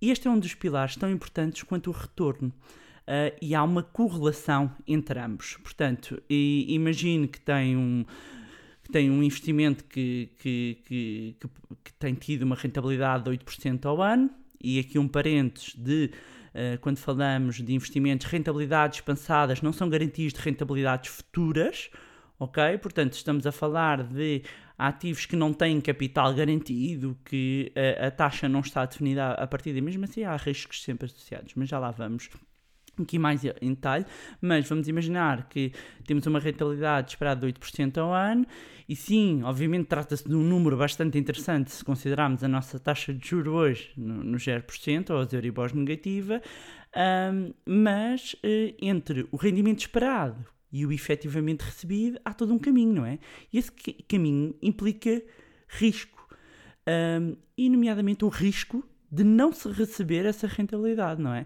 Este 0.00 0.26
é 0.26 0.30
um 0.30 0.38
dos 0.38 0.54
pilares 0.54 0.96
tão 0.96 1.10
importantes 1.10 1.62
quanto 1.62 1.90
o 1.90 1.92
retorno. 1.92 2.52
Uh, 3.02 3.34
e 3.42 3.52
há 3.52 3.64
uma 3.64 3.82
correlação 3.82 4.70
entre 4.86 5.18
ambos. 5.18 5.56
Portanto, 5.56 6.22
imagine 6.28 7.26
que 7.26 7.40
tem 7.40 7.76
um, 7.76 8.04
tem 8.90 9.10
um 9.10 9.22
investimento 9.22 9.84
que, 9.84 10.30
que, 10.38 10.78
que, 10.84 11.36
que, 11.38 11.48
que 11.84 11.92
tem 11.94 12.14
tido 12.14 12.42
uma 12.42 12.56
rentabilidade 12.56 13.24
de 13.24 13.30
8% 13.30 13.84
ao 13.86 14.02
ano, 14.02 14.30
e 14.62 14.78
aqui 14.78 14.98
um 14.98 15.08
parênteses 15.08 15.74
de 15.74 16.10
uh, 16.54 16.78
quando 16.80 16.98
falamos 16.98 17.60
de 17.60 17.74
investimentos, 17.74 18.26
rentabilidades 18.26 19.00
pensadas 19.00 19.60
não 19.60 19.72
são 19.72 19.88
garantias 19.88 20.32
de 20.32 20.40
rentabilidades 20.40 21.10
futuras, 21.10 21.90
ok? 22.38 22.78
Portanto, 22.78 23.14
estamos 23.14 23.46
a 23.46 23.52
falar 23.52 24.02
de 24.02 24.42
ativos 24.78 25.26
que 25.26 25.36
não 25.36 25.52
têm 25.52 25.80
capital 25.80 26.32
garantido, 26.34 27.16
que 27.24 27.72
uh, 27.76 28.06
a 28.06 28.10
taxa 28.10 28.48
não 28.48 28.60
está 28.60 28.84
definida 28.84 29.32
a 29.32 29.46
partir 29.46 29.72
de 29.72 29.80
mesmo 29.80 30.04
assim 30.04 30.22
há 30.24 30.36
riscos 30.36 30.82
sempre 30.82 31.06
associados, 31.06 31.54
mas 31.56 31.68
já 31.68 31.78
lá 31.78 31.90
vamos 31.90 32.28
aqui 33.00 33.18
mais 33.18 33.42
em 33.44 33.70
detalhe, 33.70 34.04
mas 34.40 34.68
vamos 34.68 34.88
imaginar 34.88 35.48
que 35.48 35.72
temos 36.06 36.26
uma 36.26 36.38
rentabilidade 36.38 37.10
esperada 37.12 37.40
de 37.40 37.46
8% 37.46 37.98
ao 37.98 38.12
ano, 38.12 38.46
e 38.88 38.94
sim, 38.94 39.42
obviamente 39.44 39.86
trata-se 39.86 40.28
de 40.28 40.34
um 40.34 40.42
número 40.42 40.76
bastante 40.76 41.18
interessante 41.18 41.70
se 41.70 41.84
considerarmos 41.84 42.44
a 42.44 42.48
nossa 42.48 42.78
taxa 42.78 43.14
de 43.14 43.26
juros 43.26 43.52
hoje 43.52 43.92
no, 43.96 44.22
no 44.22 44.36
0% 44.36 45.10
ou 45.10 45.20
a 45.20 45.28
Euribor 45.32 45.74
negativa, 45.74 46.42
ahm, 46.94 47.52
mas 47.64 48.36
eh, 48.42 48.74
entre 48.80 49.26
o 49.30 49.36
rendimento 49.36 49.80
esperado 49.80 50.44
e 50.70 50.84
o 50.86 50.92
efetivamente 50.92 51.62
recebido 51.62 52.18
há 52.24 52.32
todo 52.32 52.52
um 52.52 52.58
caminho, 52.58 52.92
não 52.94 53.06
é? 53.06 53.18
E 53.52 53.58
esse 53.58 53.70
ca- 53.70 53.92
caminho 54.08 54.54
implica 54.62 55.22
risco, 55.68 56.20
Ahm, 56.84 57.36
e 57.56 57.70
nomeadamente 57.70 58.24
o 58.24 58.28
risco 58.28 58.84
de 59.12 59.22
não 59.22 59.52
se 59.52 59.68
receber 59.70 60.24
essa 60.24 60.46
rentabilidade, 60.46 61.20
não 61.20 61.34
é? 61.34 61.44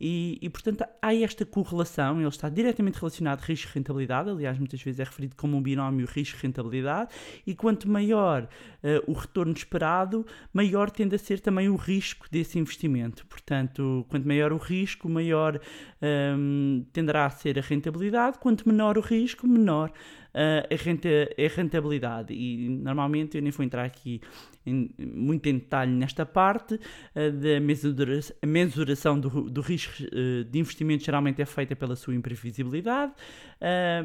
E, 0.00 0.38
e, 0.40 0.48
portanto 0.48 0.84
há 1.02 1.12
esta 1.12 1.44
correlação, 1.44 2.20
ele 2.20 2.28
está 2.28 2.48
diretamente 2.48 3.00
relacionado 3.00 3.40
risco-rentabilidade, 3.40 4.30
aliás 4.30 4.56
muitas 4.56 4.80
vezes 4.80 5.00
é 5.00 5.04
referido 5.04 5.34
como 5.34 5.56
um 5.56 5.60
binómio 5.60 6.06
risco-rentabilidade, 6.06 7.10
e 7.44 7.52
quanto 7.56 7.88
maior 7.88 8.48
eh, 8.80 9.02
o 9.08 9.12
retorno 9.12 9.52
esperado, 9.52 10.24
maior 10.52 10.88
tende 10.88 11.16
a 11.16 11.18
ser 11.18 11.40
também 11.40 11.68
o 11.68 11.74
risco 11.74 12.28
desse 12.30 12.60
investimento. 12.60 13.26
Portanto, 13.26 14.06
quanto 14.08 14.28
maior 14.28 14.52
o 14.52 14.56
risco, 14.56 15.08
maior 15.08 15.60
ahm, 16.00 16.84
tenderá 16.92 17.26
a 17.26 17.30
ser 17.30 17.58
a 17.58 17.62
rentabilidade, 17.62 18.38
quanto 18.38 18.68
menor 18.68 18.96
o 18.96 19.00
risco, 19.00 19.48
menor 19.48 19.90
a, 20.34 20.76
renta, 20.76 21.08
a 21.08 21.56
rentabilidade. 21.56 22.32
E 22.34 22.68
normalmente 22.68 23.36
eu 23.36 23.42
nem 23.42 23.50
vou 23.50 23.64
entrar 23.64 23.84
aqui 23.84 24.20
em- 24.66 24.90
muito 24.98 25.46
em 25.48 25.54
detalhe 25.54 25.92
nesta 25.92 26.26
parte 26.26 26.78
da 27.14 27.60
mesura, 27.60 28.20
a 28.42 28.46
mensuração 28.46 29.18
do, 29.18 29.48
do 29.50 29.60
risco 29.60 29.92
eh, 30.12 30.44
de 30.44 30.58
investimento 30.58 31.04
geralmente 31.04 31.40
é 31.40 31.46
feita 31.46 31.74
pela 31.74 31.96
sua 31.96 32.14
imprevisibilidade, 32.14 33.12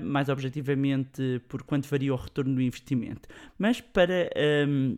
mais 0.02 0.30
objetivamente 0.30 1.42
por 1.48 1.64
quanto 1.64 1.88
varia 1.88 2.14
o 2.14 2.18
retorno 2.18 2.56
do 2.56 2.62
investimento. 2.62 3.28
Mas 3.58 3.82
para 3.82 4.30
ahm, 4.36 4.96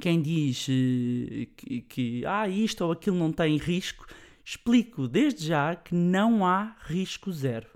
quem 0.00 0.20
diz 0.20 0.66
eh, 0.68 1.46
que, 1.56 1.80
que 1.82 2.26
ah, 2.26 2.48
isto 2.48 2.84
ou 2.84 2.92
aquilo 2.92 3.16
não 3.16 3.32
tem 3.32 3.56
risco, 3.56 4.06
explico 4.44 5.08
desde 5.08 5.46
já 5.46 5.74
que 5.74 5.94
não 5.94 6.44
há 6.46 6.76
risco 6.82 7.32
zero, 7.32 7.66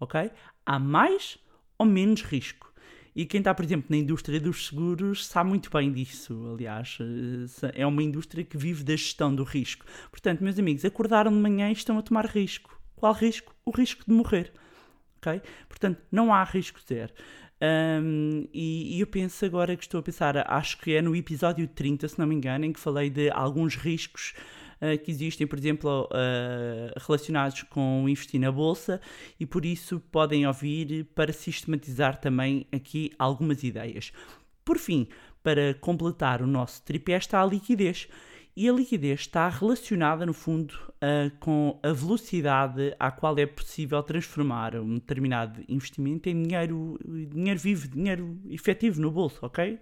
ok? 0.00 0.30
Há 0.64 0.78
mais 0.78 1.38
ou 1.82 1.86
menos 1.86 2.22
risco. 2.22 2.72
E 3.14 3.26
quem 3.26 3.40
está, 3.40 3.52
por 3.52 3.64
exemplo, 3.64 3.86
na 3.90 3.96
indústria 3.96 4.40
dos 4.40 4.68
seguros 4.68 5.26
sabe 5.26 5.50
muito 5.50 5.70
bem 5.70 5.92
disso. 5.92 6.54
Aliás, 6.54 6.96
eh, 7.00 7.82
é 7.82 7.86
uma 7.86 8.02
indústria 8.02 8.42
que 8.42 8.56
vive 8.56 8.82
da 8.82 8.96
gestão 8.96 9.34
do 9.34 9.44
risco. 9.44 9.84
Portanto, 10.10 10.42
meus 10.42 10.58
amigos, 10.58 10.84
acordaram 10.84 11.30
de 11.30 11.36
manhã 11.36 11.68
e 11.68 11.72
estão 11.72 11.98
a 11.98 12.02
tomar 12.02 12.24
risco. 12.24 12.80
Qual 12.96 13.12
risco? 13.12 13.54
O 13.66 13.70
risco 13.70 14.04
de 14.06 14.12
morrer. 14.12 14.52
Ok? 15.18 15.42
Portanto, 15.68 16.00
não 16.10 16.32
há 16.32 16.42
risco 16.42 16.80
zero. 16.88 17.12
Ahm, 17.60 18.48
e, 18.52 18.96
e 18.96 19.00
eu 19.00 19.06
penso 19.06 19.44
agora 19.44 19.76
que 19.76 19.84
estou 19.84 20.00
a 20.00 20.02
pensar, 20.02 20.36
acho 20.50 20.78
que 20.78 20.94
é 20.94 21.02
no 21.02 21.14
episódio 21.14 21.68
30, 21.68 22.08
se 22.08 22.18
não 22.18 22.26
me 22.26 22.34
engano, 22.34 22.64
em 22.64 22.72
que 22.72 22.80
falei 22.80 23.10
de 23.10 23.30
alguns 23.30 23.76
riscos 23.76 24.34
ah, 24.82 24.96
que 24.98 25.12
existem, 25.12 25.46
por 25.46 25.56
exemplo, 25.56 26.08
ah, 26.12 26.92
relacionados 27.06 27.62
com 27.62 28.08
investir 28.08 28.40
na 28.40 28.50
bolsa, 28.50 29.00
e 29.38 29.46
por 29.46 29.64
isso 29.64 30.00
podem 30.10 30.44
ouvir 30.44 31.04
para 31.14 31.32
sistematizar 31.32 32.20
também 32.20 32.66
aqui 32.72 33.12
algumas 33.16 33.62
ideias. 33.62 34.12
Por 34.64 34.78
fim, 34.78 35.06
para 35.40 35.74
completar 35.74 36.42
o 36.42 36.46
nosso 36.48 36.82
tripé 36.82 37.16
está 37.16 37.40
a 37.40 37.46
liquidez. 37.46 38.08
E 38.54 38.68
a 38.68 38.72
liquidez 38.72 39.20
está 39.20 39.48
relacionada, 39.48 40.26
no 40.26 40.34
fundo, 40.34 40.74
ah, 41.00 41.30
com 41.38 41.78
a 41.80 41.92
velocidade 41.92 42.92
à 42.98 43.10
qual 43.12 43.38
é 43.38 43.46
possível 43.46 44.02
transformar 44.02 44.74
um 44.74 44.94
determinado 44.94 45.62
investimento 45.68 46.28
em 46.28 46.42
dinheiro, 46.42 46.98
dinheiro 47.30 47.60
vivo, 47.60 47.88
dinheiro 47.88 48.36
efetivo 48.50 49.00
no 49.00 49.12
bolso, 49.12 49.38
ok? 49.42 49.78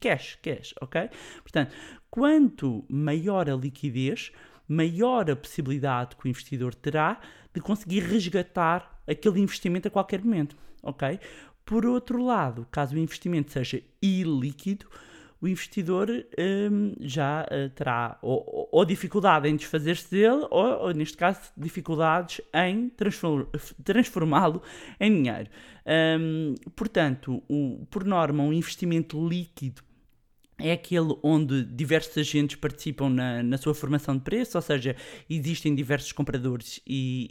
Cash, 0.00 0.38
cash, 0.42 0.72
ok? 0.80 1.10
Portanto, 1.42 1.74
quanto 2.10 2.84
maior 2.88 3.50
a 3.50 3.54
liquidez, 3.54 4.32
maior 4.68 5.30
a 5.30 5.36
possibilidade 5.36 6.16
que 6.16 6.26
o 6.26 6.28
investidor 6.28 6.74
terá 6.74 7.20
de 7.52 7.60
conseguir 7.60 8.00
resgatar 8.00 9.02
aquele 9.06 9.40
investimento 9.40 9.88
a 9.88 9.90
qualquer 9.90 10.22
momento, 10.22 10.56
ok? 10.82 11.18
Por 11.64 11.86
outro 11.86 12.22
lado, 12.22 12.66
caso 12.70 12.94
o 12.94 12.98
investimento 12.98 13.50
seja 13.50 13.82
ilíquido, 14.00 14.86
o 15.44 15.48
investidor 15.48 16.08
hum, 16.10 16.94
já 17.00 17.46
eh, 17.50 17.68
terá 17.68 18.18
ou, 18.22 18.68
ou- 18.72 18.84
dificuldade 18.86 19.46
em 19.46 19.54
desfazer-se 19.56 20.10
dele, 20.10 20.46
ou, 20.50 20.64
ou, 20.86 20.94
neste 20.94 21.18
caso, 21.18 21.40
dificuldades 21.54 22.40
em 22.54 22.88
transfor- 22.88 23.46
transformá-lo 23.84 24.62
em 24.98 25.12
dinheiro. 25.22 25.50
Hum, 26.18 26.54
portanto, 26.74 27.42
o- 27.46 27.84
por 27.90 28.04
norma, 28.04 28.42
um 28.42 28.52
investimento 28.54 29.28
líquido 29.28 29.82
é 30.58 30.72
aquele 30.72 31.16
onde 31.22 31.64
diversos 31.64 32.16
agentes 32.16 32.56
participam 32.56 33.08
na, 33.10 33.42
na 33.42 33.58
sua 33.58 33.74
formação 33.74 34.16
de 34.16 34.22
preço, 34.22 34.56
ou 34.56 34.62
seja, 34.62 34.94
existem 35.28 35.74
diversos 35.74 36.12
compradores 36.12 36.80
e, 36.86 37.28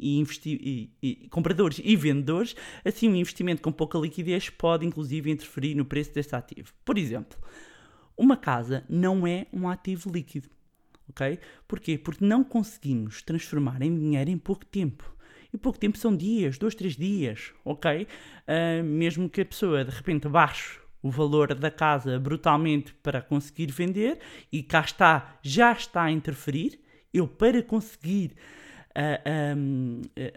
e- 0.00 0.20
e 0.20 0.90
e- 1.02 1.28
compradores 1.28 1.80
e 1.84 1.94
vendedores. 1.96 2.56
Assim, 2.84 3.08
um 3.08 3.16
investimento 3.16 3.60
com 3.60 3.70
pouca 3.70 3.98
liquidez 3.98 4.48
pode, 4.48 4.86
inclusive, 4.86 5.30
interferir 5.30 5.74
no 5.74 5.84
preço 5.84 6.12
desse 6.14 6.34
ativo. 6.34 6.72
Por 6.84 6.96
exemplo, 6.96 7.38
uma 8.16 8.36
casa 8.36 8.84
não 8.88 9.26
é 9.26 9.46
um 9.52 9.68
ativo 9.68 10.10
líquido, 10.10 10.48
ok? 11.08 11.38
Porquê? 11.68 11.98
Porque 11.98 12.24
não 12.24 12.42
conseguimos 12.42 13.22
transformar 13.22 13.82
em 13.82 13.94
dinheiro 13.98 14.30
em 14.30 14.38
pouco 14.38 14.64
tempo. 14.64 15.12
E 15.52 15.58
pouco 15.58 15.78
tempo 15.78 15.98
são 15.98 16.16
dias, 16.16 16.56
dois, 16.56 16.74
três 16.74 16.96
dias, 16.96 17.52
ok? 17.64 18.06
Ah, 18.46 18.82
mesmo 18.82 19.28
que 19.28 19.42
a 19.42 19.44
pessoa 19.44 19.84
de 19.84 19.90
repente 19.90 20.26
baixe 20.26 20.78
o 21.02 21.10
valor 21.10 21.54
da 21.54 21.70
casa 21.70 22.18
brutalmente 22.18 22.94
para 23.02 23.20
conseguir 23.20 23.70
vender 23.72 24.18
e 24.52 24.62
cá 24.62 24.80
está, 24.80 25.38
já 25.42 25.72
está 25.72 26.02
a 26.04 26.10
interferir, 26.10 26.78
eu 27.12 27.26
para 27.26 27.62
conseguir 27.62 28.32
a, 28.94 29.20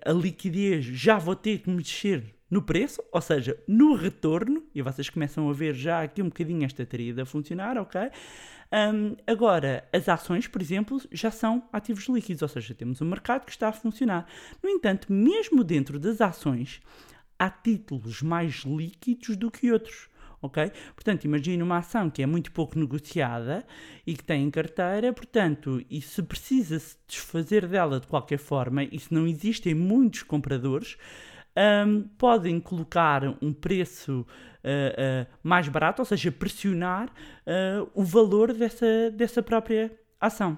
a- 0.07 0.11
a 0.11 0.13
liquidez 0.13 0.85
já 0.85 1.17
vou 1.17 1.35
ter 1.35 1.59
que 1.59 1.69
mexer 1.69 2.23
no 2.49 2.61
preço, 2.61 3.01
ou 3.11 3.19
seja, 3.21 3.57
no 3.67 3.95
retorno, 3.95 4.63
e 4.73 4.81
vocês 4.81 5.09
começam 5.09 5.49
a 5.49 5.53
ver 5.53 5.73
já 5.73 6.03
aqui 6.03 6.21
um 6.21 6.25
bocadinho 6.29 6.63
esta 6.63 6.85
teoria 6.85 7.23
a 7.23 7.25
funcionar, 7.25 7.77
ok? 7.77 7.99
Hum, 8.71 9.15
agora, 9.27 9.87
as 9.91 10.07
ações, 10.07 10.47
por 10.47 10.61
exemplo, 10.61 11.01
já 11.11 11.31
são 11.31 11.63
ativos 11.73 12.07
líquidos, 12.07 12.41
ou 12.43 12.47
seja, 12.47 12.73
temos 12.73 13.01
um 13.01 13.05
mercado 13.05 13.45
que 13.45 13.51
está 13.51 13.69
a 13.69 13.73
funcionar. 13.73 14.27
No 14.61 14.69
entanto, 14.69 15.11
mesmo 15.11 15.63
dentro 15.63 15.99
das 15.99 16.21
ações, 16.21 16.81
há 17.37 17.49
títulos 17.49 18.21
mais 18.21 18.63
líquidos 18.63 19.35
do 19.35 19.49
que 19.51 19.71
outros. 19.71 20.07
Ok? 20.41 20.71
Portanto, 20.93 21.25
imagine 21.25 21.63
uma 21.63 21.77
ação 21.77 22.09
que 22.09 22.21
é 22.21 22.25
muito 22.25 22.51
pouco 22.51 22.77
negociada 22.77 23.65
e 24.05 24.15
que 24.15 24.23
tem 24.23 24.43
em 24.43 24.51
carteira, 24.51 25.11
portanto, 25.13 25.83
e 25.89 26.01
se 26.01 26.21
precisa 26.21 26.79
se 26.79 26.95
desfazer 27.07 27.67
dela 27.67 27.99
de 27.99 28.07
qualquer 28.07 28.37
forma, 28.37 28.83
e 28.83 28.99
se 28.99 29.13
não 29.13 29.25
existem 29.25 29.73
muitos 29.73 30.23
compradores, 30.23 30.97
hum, 31.87 32.03
podem 32.17 32.59
colocar 32.59 33.23
um 33.41 33.53
preço 33.53 34.25
ah, 34.63 35.27
ah, 35.27 35.27
mais 35.43 35.67
barato, 35.67 36.01
ou 36.01 36.05
seja, 36.05 36.31
pressionar 36.31 37.13
ah, 37.45 37.87
o 37.93 38.03
valor 38.03 38.53
dessa, 38.53 39.11
dessa 39.11 39.43
própria 39.43 39.91
ação. 40.19 40.57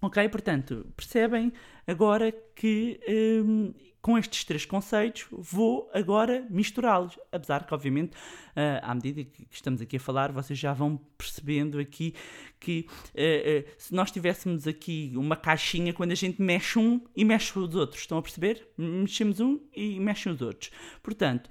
Ok? 0.00 0.28
Portanto, 0.28 0.86
percebem 0.96 1.52
agora 1.86 2.32
que 2.54 2.98
hum, 3.44 3.74
com 4.06 4.16
estes 4.16 4.44
três 4.44 4.64
conceitos 4.64 5.26
vou 5.32 5.90
agora 5.92 6.46
misturá-los. 6.48 7.18
Apesar 7.32 7.66
que, 7.66 7.74
obviamente, 7.74 8.12
ah, 8.54 8.92
à 8.92 8.94
medida 8.94 9.24
que 9.24 9.48
estamos 9.50 9.80
aqui 9.80 9.96
a 9.96 9.98
falar, 9.98 10.30
vocês 10.30 10.56
já 10.56 10.72
vão 10.72 10.96
percebendo 11.18 11.76
aqui 11.80 12.14
que 12.60 12.86
eh, 13.16 13.64
eh, 13.66 13.74
se 13.76 13.92
nós 13.92 14.12
tivéssemos 14.12 14.68
aqui 14.68 15.12
uma 15.16 15.34
caixinha, 15.34 15.92
quando 15.92 16.12
a 16.12 16.14
gente 16.14 16.40
mexe 16.40 16.78
um 16.78 17.00
e 17.16 17.24
mexe 17.24 17.58
os 17.58 17.74
outros, 17.74 18.02
estão 18.02 18.16
a 18.16 18.22
perceber? 18.22 18.68
Mexemos 18.78 19.40
um 19.40 19.58
e 19.74 19.98
mexem 19.98 20.30
os 20.30 20.40
outros. 20.40 20.70
Portanto, 21.02 21.50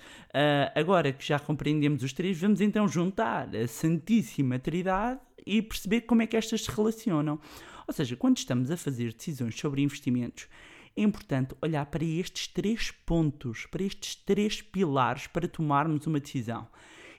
agora 0.74 1.12
que 1.12 1.28
já 1.28 1.38
compreendemos 1.38 2.04
os 2.04 2.14
três, 2.14 2.40
vamos 2.40 2.62
então 2.62 2.88
juntar 2.88 3.54
a 3.54 3.68
Santíssima 3.68 4.58
Trindade 4.60 5.20
e 5.46 5.62
perceber 5.62 6.02
como 6.02 6.22
é 6.22 6.28
que 6.28 6.38
estas 6.38 6.64
se 6.64 6.72
relacionam. 6.72 7.38
Ou 7.86 7.94
seja, 7.94 8.16
quando 8.16 8.38
estamos 8.38 8.72
a 8.72 8.78
fazer 8.78 9.12
decisões 9.12 9.60
sobre 9.60 9.82
investimentos, 9.82 10.48
é 10.96 11.02
importante 11.02 11.56
olhar 11.62 11.86
para 11.88 12.04
estes 12.04 12.48
três 12.48 12.92
pontos, 12.92 13.66
para 13.66 13.84
estes 13.84 14.16
três 14.16 14.62
pilares 14.62 15.28
para 15.28 15.48
tomarmos 15.48 16.08
uma 16.08 16.20
decisão. 16.20 16.68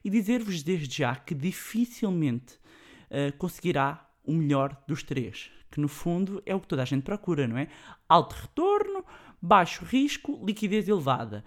E 0.02 0.08
dizer-vos 0.08 0.62
desde 0.62 0.96
já 0.98 1.14
que 1.16 1.34
dificilmente 1.34 2.58
eh, 3.10 3.32
conseguirá 3.32 4.08
o 4.24 4.32
melhor 4.32 4.82
dos 4.88 5.02
três, 5.02 5.50
que 5.70 5.80
no 5.80 5.88
fundo 5.88 6.42
é 6.46 6.54
o 6.54 6.60
que 6.60 6.66
toda 6.66 6.82
a 6.82 6.86
gente 6.86 7.02
procura, 7.02 7.46
não 7.46 7.58
é? 7.58 7.68
Alto 8.08 8.34
retorno, 8.34 9.04
baixo 9.42 9.84
risco, 9.84 10.42
liquidez 10.44 10.88
elevada. 10.88 11.44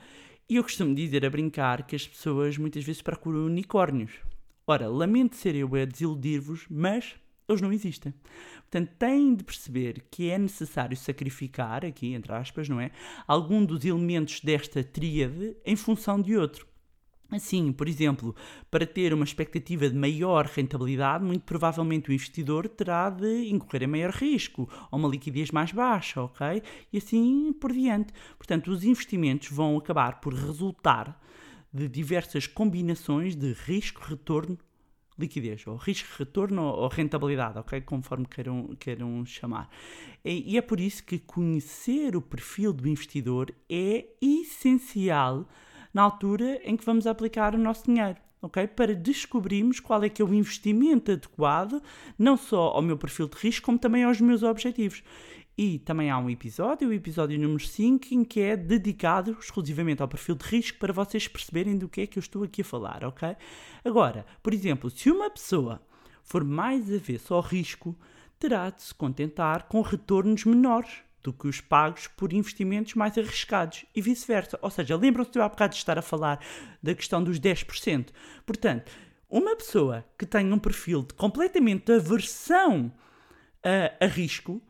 E 0.48 0.56
eu 0.56 0.64
costumo 0.64 0.94
dizer 0.94 1.26
a 1.26 1.30
brincar 1.30 1.86
que 1.86 1.96
as 1.96 2.08
pessoas 2.08 2.58
muitas 2.58 2.84
vezes 2.84 3.02
procuram 3.02 3.46
unicórnios. 3.46 4.14
Ora, 4.68 4.88
lamento 4.88 5.36
ser 5.36 5.56
eu 5.56 5.74
a 5.76 5.86
desiludir-vos, 5.86 6.66
mas 6.70 7.16
eles 7.50 7.62
não 7.62 7.72
existem. 7.72 8.14
Portanto, 8.62 8.92
têm 8.98 9.36
de 9.36 9.44
perceber 9.44 10.06
que 10.12 10.30
é 10.30 10.38
necessário 10.38 10.96
sacrificar, 10.96 11.86
aqui 11.86 12.14
entre 12.14 12.32
aspas, 12.32 12.70
não 12.70 12.80
é? 12.80 12.92
Algum 13.28 13.66
dos 13.66 13.84
elementos 13.84 14.42
desta 14.42 14.84
tríade 14.84 15.56
em 15.66 15.76
função 15.76 16.22
de 16.22 16.38
outro. 16.38 16.70
Assim, 17.32 17.72
por 17.72 17.88
exemplo, 17.88 18.36
para 18.72 18.88
ter 18.88 19.14
uma 19.14 19.24
expectativa 19.24 19.88
de 19.88 19.96
maior 19.96 20.48
rentabilidade, 20.48 21.24
muito 21.24 21.44
provavelmente 21.44 22.10
o 22.10 22.14
investidor 22.14 22.68
terá 22.68 23.10
de 23.12 23.50
incorrer 23.50 23.84
em 23.84 23.88
maior 23.88 24.12
risco, 24.12 24.68
ou 24.92 24.98
uma 24.98 25.08
liquidez 25.08 25.52
mais 25.52 25.72
baixa, 25.72 26.24
ok? 26.24 26.64
E 26.92 26.98
assim 26.98 27.54
por 27.54 27.72
diante. 27.72 28.12
Portanto, 28.36 28.72
os 28.72 28.84
investimentos 28.84 29.52
vão 29.52 29.78
acabar 29.78 30.20
por 30.20 30.34
resultar 30.34 31.22
de 31.72 31.88
diversas 31.88 32.48
combinações 32.48 33.36
de 33.36 33.54
risco-retorno 33.54 34.58
liquidez, 35.20 35.66
ou 35.68 35.76
risco-retorno 35.76 36.64
ou 36.64 36.88
rentabilidade, 36.88 37.60
ok? 37.60 37.82
Conforme 37.82 38.26
queiram, 38.26 38.76
queiram 38.80 39.26
chamar. 39.26 39.70
E, 40.24 40.54
e 40.54 40.58
é 40.58 40.62
por 40.62 40.80
isso 40.80 41.04
que 41.04 41.20
conhecer 41.20 42.16
o 42.16 42.22
perfil 42.22 42.72
do 42.74 42.88
investidor 42.88 43.54
é 43.70 44.06
essencial 44.22 45.48
na 45.94 46.02
altura 46.02 46.62
em 46.64 46.78
que 46.78 46.86
vamos 46.86 47.06
aplicar 47.08 47.56
o 47.56 47.58
nosso 47.58 47.86
dinheiro. 47.86 48.18
ok? 48.42 48.68
Para 48.68 48.96
descobrirmos 48.96 49.80
qual 49.80 50.04
é 50.04 50.10
que 50.10 50.22
é 50.22 50.26
o 50.26 50.34
investimento 50.34 51.12
adequado, 51.12 51.82
não 52.18 52.38
só 52.38 52.70
ao 52.70 52.82
meu 52.82 52.98
perfil 52.98 53.28
de 53.28 53.38
risco, 53.38 53.66
como 53.66 53.78
também 53.78 54.04
aos 54.04 54.22
meus 54.22 54.44
objetivos. 54.44 55.04
E 55.62 55.78
também 55.78 56.10
há 56.10 56.18
um 56.18 56.30
episódio, 56.30 56.88
o 56.88 56.94
episódio 56.94 57.38
número 57.38 57.62
5, 57.62 58.14
em 58.14 58.24
que 58.24 58.40
é 58.40 58.56
dedicado 58.56 59.36
exclusivamente 59.38 60.02
ao 60.02 60.08
perfil 60.08 60.36
de 60.36 60.46
risco 60.46 60.80
para 60.80 60.94
vocês 60.94 61.28
perceberem 61.28 61.78
do 61.78 61.90
que 61.90 62.00
é 62.00 62.08
que 62.08 62.18
eu 62.18 62.22
estou 62.22 62.46
aqui 62.46 62.62
a 62.62 62.64
falar, 62.64 63.04
ok? 63.04 63.36
Agora, 63.84 64.26
por 64.42 64.54
exemplo, 64.54 64.90
se 64.90 65.12
uma 65.12 65.30
pessoa 65.30 65.82
for 66.24 66.46
mais 66.46 66.90
avesso 66.90 67.34
ao 67.34 67.42
risco, 67.42 67.94
terá 68.40 68.70
de 68.70 68.84
se 68.84 68.96
contentar 68.96 69.68
com 69.68 69.82
retornos 69.82 70.46
menores 70.46 71.04
do 71.22 71.34
que 71.34 71.50
os 71.50 71.60
pagos 71.60 72.08
por 72.08 72.32
investimentos 72.32 72.94
mais 72.94 73.18
arriscados 73.18 73.84
e 73.94 74.02
vice-versa. 74.02 74.58
Ou 74.62 74.70
seja, 74.70 74.96
lembram-se 74.96 75.32
de 75.32 75.40
eu 75.40 75.44
há 75.44 75.50
bocado 75.50 75.74
de 75.74 75.80
estar 75.80 75.98
a 75.98 76.02
falar 76.02 76.40
da 76.82 76.96
questão 76.96 77.22
dos 77.22 77.38
10%. 77.38 78.12
Portanto, 78.46 78.90
uma 79.30 79.58
pessoa 79.58 80.06
que 80.18 80.26
tem 80.26 80.54
um 80.54 80.58
perfil 80.58 81.04
de 81.04 81.14
completamente 81.16 81.92
aversão 81.92 82.90
a, 83.62 84.06
a 84.06 84.08
risco, 84.08 84.62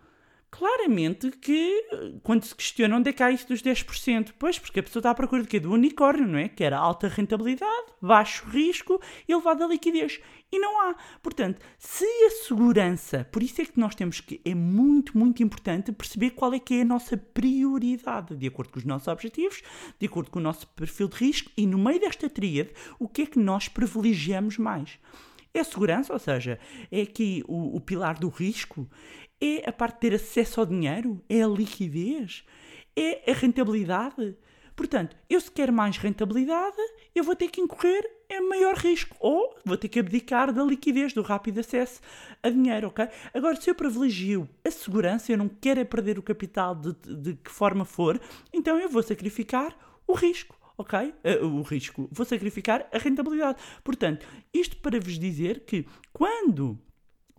claramente 0.51 1.31
que 1.31 1.85
quando 2.23 2.43
se 2.43 2.55
questiona 2.55 2.97
onde 2.97 3.09
é 3.09 3.13
que 3.13 3.21
há 3.21 3.31
isso 3.31 3.47
dos 3.47 3.61
10%, 3.61 4.33
pois 4.37 4.57
porque 4.57 4.79
a 4.79 4.83
pessoa 4.83 5.01
está 5.01 5.11
à 5.11 5.15
procura 5.15 5.45
quê? 5.45 5.59
Do 5.59 5.71
unicórnio, 5.71 6.27
não 6.27 6.39
é? 6.39 6.49
Que 6.49 6.63
era 6.63 6.77
alta 6.77 7.07
rentabilidade, 7.07 7.93
baixo 8.01 8.45
risco 8.47 9.01
elevada 9.27 9.65
liquidez. 9.67 10.19
E 10.51 10.57
não 10.57 10.81
há. 10.81 10.95
Portanto, 11.21 11.61
se 11.77 12.05
a 12.05 12.29
segurança, 12.47 13.27
por 13.31 13.43
isso 13.43 13.61
é 13.61 13.65
que 13.65 13.79
nós 13.79 13.93
temos 13.93 14.19
que, 14.19 14.41
é 14.43 14.55
muito, 14.55 15.17
muito 15.17 15.43
importante 15.43 15.91
perceber 15.91 16.31
qual 16.31 16.53
é 16.53 16.59
que 16.59 16.75
é 16.75 16.81
a 16.81 16.85
nossa 16.85 17.15
prioridade, 17.15 18.35
de 18.35 18.47
acordo 18.47 18.71
com 18.71 18.79
os 18.79 18.85
nossos 18.85 19.07
objetivos, 19.07 19.61
de 19.99 20.07
acordo 20.07 20.31
com 20.31 20.39
o 20.39 20.41
nosso 20.41 20.67
perfil 20.67 21.07
de 21.07 21.17
risco 21.17 21.51
e 21.55 21.67
no 21.67 21.77
meio 21.77 21.99
desta 21.99 22.29
tríade, 22.29 22.71
o 22.97 23.07
que 23.07 23.21
é 23.21 23.25
que 23.27 23.37
nós 23.37 23.67
privilegiamos 23.67 24.57
mais. 24.57 24.97
É 25.59 25.61
a 25.61 25.65
segurança, 25.65 26.13
ou 26.13 26.19
seja, 26.19 26.57
é 26.89 27.01
aqui 27.01 27.43
o, 27.45 27.75
o 27.75 27.81
pilar 27.81 28.17
do 28.17 28.29
risco, 28.29 28.89
é 29.41 29.69
a 29.69 29.73
parte 29.73 29.95
de 29.95 29.99
ter 29.99 30.13
acesso 30.13 30.61
ao 30.61 30.65
dinheiro, 30.65 31.21
é 31.27 31.41
a 31.43 31.47
liquidez, 31.49 32.45
é 32.95 33.29
a 33.29 33.33
rentabilidade. 33.33 34.37
Portanto, 34.73 35.17
eu 35.29 35.41
se 35.41 35.51
quero 35.51 35.73
mais 35.73 35.97
rentabilidade, 35.97 36.77
eu 37.13 37.25
vou 37.25 37.35
ter 37.35 37.49
que 37.49 37.59
incorrer 37.59 38.09
em 38.29 38.39
maior 38.47 38.73
risco 38.77 39.17
ou 39.19 39.53
vou 39.65 39.75
ter 39.75 39.89
que 39.89 39.99
abdicar 39.99 40.53
da 40.53 40.63
liquidez, 40.63 41.11
do 41.11 41.23
rápido 41.23 41.59
acesso 41.59 41.99
a 42.41 42.49
dinheiro, 42.49 42.87
ok? 42.87 43.09
Agora, 43.33 43.59
se 43.59 43.69
eu 43.69 43.75
privilegio 43.75 44.47
a 44.63 44.71
segurança, 44.71 45.29
eu 45.29 45.37
não 45.37 45.49
quero 45.49 45.81
é 45.81 45.83
perder 45.83 46.17
o 46.17 46.23
capital 46.23 46.73
de, 46.73 46.93
de 46.93 47.33
que 47.33 47.51
forma 47.51 47.83
for, 47.83 48.17
então 48.53 48.79
eu 48.79 48.87
vou 48.87 49.03
sacrificar 49.03 49.77
o 50.07 50.13
risco 50.13 50.57
ok? 50.79 51.13
Uh, 51.41 51.45
o 51.45 51.61
risco. 51.61 52.07
Vou 52.09 52.25
sacrificar 52.25 52.87
a 52.91 52.97
rentabilidade. 52.97 53.61
Portanto, 53.83 54.25
isto 54.53 54.77
para 54.77 54.99
vos 54.99 55.19
dizer 55.19 55.65
que 55.65 55.85
quando 56.13 56.79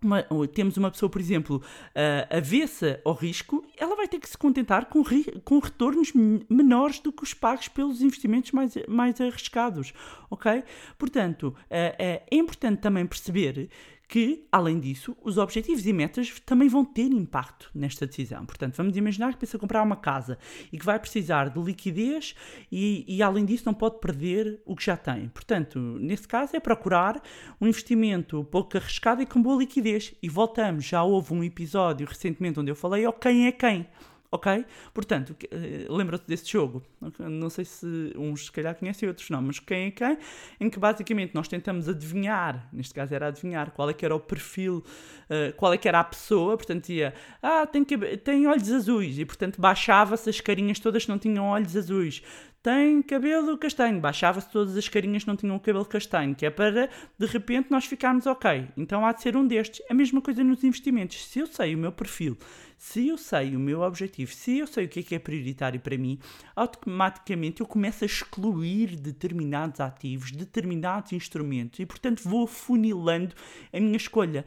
uma, 0.03 0.23
temos 0.53 0.77
uma 0.77 0.91
pessoa, 0.91 1.09
por 1.11 1.21
exemplo, 1.21 1.57
uh, 1.57 2.37
avessa 2.37 3.01
ao 3.05 3.15
risco, 3.15 3.65
ela 3.79 3.97
vai 3.97 4.07
ter 4.07 4.19
que 4.19 4.29
se 4.29 4.37
contentar 4.37 4.87
com, 4.87 5.03
com 5.45 5.59
retornos 5.59 6.13
menores 6.49 7.01
do 7.01 7.13
que 7.13 7.23
os 7.23 7.35
pagos 7.35 7.69
pelos 7.69 8.03
investimentos 8.03 8.53
mais, 8.53 8.75
mais 8.87 9.21
arriscados, 9.21 9.93
ok? 10.31 10.63
Portanto, 10.99 11.45
uh, 11.45 11.53
uh, 11.53 11.57
é 11.99 12.23
importante 12.33 12.81
também 12.81 13.07
perceber 13.07 13.71
que, 14.11 14.45
além 14.51 14.81
disso, 14.81 15.17
os 15.23 15.39
objetivos 15.39 15.87
e 15.87 15.93
metas 15.93 16.41
também 16.45 16.69
vão 16.69 16.85
ter 16.85 17.13
impacto 17.13 17.71
nesta 17.73 18.05
decisão. 18.05 18.45
Portanto, 18.45 18.75
vamos 18.77 18.97
imaginar 18.97 19.33
que 19.35 19.39
pensa 19.39 19.57
comprar 19.57 19.85
uma 19.85 19.95
casa 19.95 20.37
e 20.73 20.77
que 20.77 20.85
vai 20.85 20.99
precisar 20.99 21.49
de 21.49 21.61
liquidez 21.61 22.35
e, 22.73 23.05
e, 23.07 23.23
além 23.23 23.45
disso, 23.45 23.63
não 23.67 23.73
pode 23.73 24.01
perder 24.01 24.61
o 24.67 24.75
que 24.75 24.85
já 24.85 24.97
tem. 24.97 25.29
Portanto, 25.29 25.79
nesse 25.79 26.27
caso, 26.27 26.57
é 26.57 26.61
procurar 26.61 27.23
um 27.61 27.69
investimento 27.69 28.43
pouco 28.43 28.77
arriscado 28.77 29.23
e 29.23 29.27
com 29.27 29.41
boa 29.41 29.57
liquidez. 29.57 30.13
E 30.21 30.29
voltamos, 30.29 30.85
já 30.85 31.05
houve 31.05 31.33
um 31.33 31.45
episódio 31.45 32.05
recentemente 32.05 32.59
onde 32.59 32.73
eu 32.73 32.77
falei, 32.77 33.07
ó, 33.07 33.11
oh, 33.11 33.13
quem 33.13 33.47
é 33.47 33.53
quem? 33.53 33.87
Ok? 34.33 34.65
Portanto, 34.95 35.31
uh, 35.31 35.93
lembra-te 35.93 36.25
desse 36.25 36.49
jogo? 36.49 36.83
Não 37.19 37.51
sei 37.51 37.65
se 37.65 38.13
uns 38.17 38.47
se 38.47 38.53
calhar 38.53 38.77
conhecem 38.77 39.09
outros 39.09 39.29
não, 39.29 39.43
mas 39.43 39.59
quem 39.59 39.87
é 39.87 39.91
quem? 39.91 40.19
Em 40.61 40.71
que 40.71 40.79
basicamente 40.79 41.35
nós 41.35 41.49
tentamos 41.49 41.89
adivinhar, 41.89 42.69
neste 42.73 42.95
caso 42.95 43.13
era 43.13 43.27
adivinhar 43.27 43.73
qual 43.73 43.91
é 43.91 43.93
que 43.93 44.05
era 44.05 44.15
o 44.15 44.21
perfil, 44.21 44.85
uh, 45.29 45.53
qual 45.57 45.73
é 45.73 45.77
que 45.77 45.89
era 45.89 45.99
a 45.99 46.05
pessoa, 46.05 46.57
portanto 46.57 46.91
ia, 46.91 47.13
ah, 47.43 47.67
tem, 47.67 47.85
tem 47.85 48.47
olhos 48.47 48.71
azuis, 48.71 49.19
e 49.19 49.25
portanto 49.25 49.61
baixava-se 49.61 50.31
as 50.31 50.41
carinhas 50.41 50.79
todas 50.79 51.05
que 51.05 51.11
não 51.11 51.19
tinham 51.19 51.47
olhos 51.47 51.77
azuis 51.77 52.23
tem 52.63 53.01
cabelo 53.03 53.57
castanho. 53.57 54.01
Baixava-se 54.01 54.51
todas 54.51 54.77
as 54.77 54.89
carinhas 54.89 55.23
que 55.23 55.29
não 55.29 55.37
tinham 55.37 55.59
cabelo 55.59 55.85
castanho, 55.85 56.35
que 56.35 56.45
é 56.45 56.51
para 56.51 56.89
de 57.19 57.27
repente 57.27 57.71
nós 57.71 57.85
ficarmos 57.85 58.27
ok. 58.27 58.69
Então 58.77 59.05
há 59.05 59.13
de 59.13 59.23
ser 59.23 59.37
um 59.37 59.47
destes. 59.47 59.83
A 59.91 59.95
mesma 59.95 60.21
coisa 60.21 60.45
nos 60.45 60.63
investimentos. 60.63 61.25
Se 61.27 61.39
eu 61.39 61.47
sei 61.47 61.75
o 61.75 61.79
meu 61.79 61.93
perfil, 61.93 62.37
se 62.77 63.09
eu 63.09 63.19
sei 63.19 63.55
o 63.55 63.61
meu 63.61 63.83
objetivo, 63.83 64.33
se 64.33 64.59
eu 64.59 64.67
sei 64.67 64.87
o 64.87 64.89
que 64.89 65.01
é 65.01 65.03
que 65.03 65.15
é 65.15 65.19
prioritário 65.19 65.81
para 65.81 65.99
mim, 65.99 66.19
automaticamente 66.57 67.61
eu 67.61 67.67
começo 67.67 68.05
a 68.05 68.07
excluir 68.07 68.97
determinados 68.97 69.81
ativos, 69.81 70.31
determinados 70.33 71.13
instrumentos 71.13 71.79
e, 71.79 71.87
portanto, 71.87 72.23
vou 72.25 72.47
funilando 72.47 73.35
a 73.73 73.79
minha 73.79 73.97
escolha. 73.97 74.45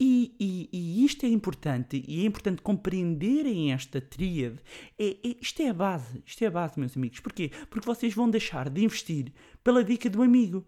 E, 0.00 0.32
e, 0.38 0.68
e, 0.72 1.04
isto 1.04 1.26
é 1.26 1.28
importante, 1.28 2.04
e 2.06 2.22
é 2.22 2.24
importante 2.24 2.62
compreenderem 2.62 3.72
esta 3.72 4.00
tríade. 4.00 4.58
É, 4.96 5.08
é, 5.08 5.36
isto 5.40 5.60
é 5.60 5.70
a 5.70 5.74
base, 5.74 6.22
isto 6.24 6.44
é 6.44 6.46
a 6.46 6.50
base, 6.52 6.78
meus 6.78 6.96
amigos. 6.96 7.18
Porquê? 7.18 7.50
Porque 7.68 7.84
vocês 7.84 8.14
vão 8.14 8.30
deixar 8.30 8.70
de 8.70 8.84
investir 8.84 9.32
pela 9.64 9.82
dica 9.82 10.08
do 10.08 10.22
amigo. 10.22 10.64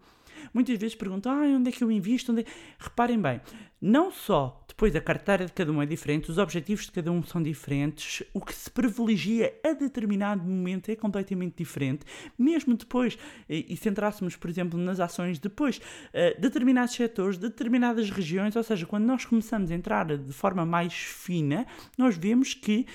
Muitas 0.53 0.77
vezes 0.77 0.95
perguntam, 0.95 1.31
ah, 1.31 1.45
onde 1.45 1.69
é 1.69 1.71
que 1.71 1.83
eu 1.83 1.91
invisto? 1.91 2.31
Onde 2.31 2.41
é? 2.41 2.45
Reparem 2.79 3.19
bem, 3.19 3.41
não 3.81 4.11
só 4.11 4.63
depois 4.67 4.95
a 4.95 5.01
carteira 5.01 5.45
de 5.45 5.51
cada 5.51 5.71
um 5.71 5.81
é 5.81 5.85
diferente, 5.85 6.31
os 6.31 6.37
objetivos 6.37 6.85
de 6.85 6.91
cada 6.91 7.11
um 7.11 7.21
são 7.23 7.41
diferentes, 7.41 8.23
o 8.33 8.41
que 8.41 8.53
se 8.53 8.69
privilegia 8.69 9.53
a 9.63 9.73
determinado 9.73 10.43
momento 10.43 10.89
é 10.89 10.95
completamente 10.95 11.55
diferente, 11.57 12.05
mesmo 12.37 12.75
depois, 12.75 13.17
e, 13.49 13.73
e 13.73 13.77
centrássemos, 13.77 14.35
por 14.35 14.49
exemplo, 14.49 14.79
nas 14.79 14.99
ações 14.99 15.39
depois, 15.39 15.77
uh, 15.77 16.39
determinados 16.41 16.95
setores, 16.95 17.37
determinadas 17.37 18.09
regiões, 18.09 18.55
ou 18.55 18.63
seja, 18.63 18.85
quando 18.85 19.05
nós 19.05 19.25
começamos 19.25 19.69
a 19.69 19.75
entrar 19.75 20.17
de 20.17 20.33
forma 20.33 20.65
mais 20.65 20.93
fina, 20.93 21.67
nós 21.97 22.17
vemos 22.17 22.53
que 22.53 22.87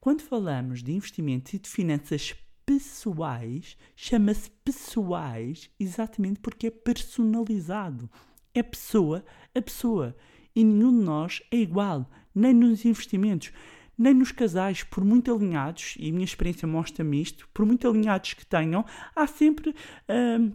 quando 0.00 0.22
falamos 0.22 0.82
de 0.82 0.92
investimentos 0.92 1.52
e 1.54 1.58
de 1.58 1.68
finanças 1.68 2.34
pessoais, 2.70 3.76
chama-se 3.96 4.48
pessoais 4.64 5.68
exatamente 5.80 6.38
porque 6.38 6.68
é 6.68 6.70
personalizado. 6.70 8.08
É 8.54 8.62
pessoa 8.62 9.24
a 9.52 9.60
pessoa 9.60 10.16
e 10.54 10.62
nenhum 10.62 10.96
de 10.96 11.04
nós 11.04 11.42
é 11.50 11.56
igual, 11.56 12.08
nem 12.32 12.54
nos 12.54 12.84
investimentos, 12.84 13.50
nem 13.98 14.14
nos 14.14 14.30
casais, 14.30 14.84
por 14.84 15.04
muito 15.04 15.34
alinhados, 15.34 15.96
e 15.98 16.10
a 16.10 16.12
minha 16.12 16.24
experiência 16.24 16.68
mostra-me 16.68 17.20
isto, 17.20 17.48
por 17.52 17.66
muito 17.66 17.88
alinhados 17.88 18.34
que 18.34 18.46
tenham, 18.46 18.84
há 19.16 19.26
sempre. 19.26 19.74
Hum, 20.08 20.52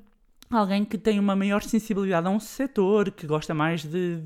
alguém 0.50 0.86
que 0.86 0.98
tem 0.98 1.20
uma 1.20 1.36
maior 1.36 1.64
sensibilidade 1.64 2.28
a 2.28 2.30
um 2.30 2.40
setor, 2.40 3.12
que 3.12 3.26
gosta 3.26 3.54
mais 3.54 3.84
de, 3.84 4.20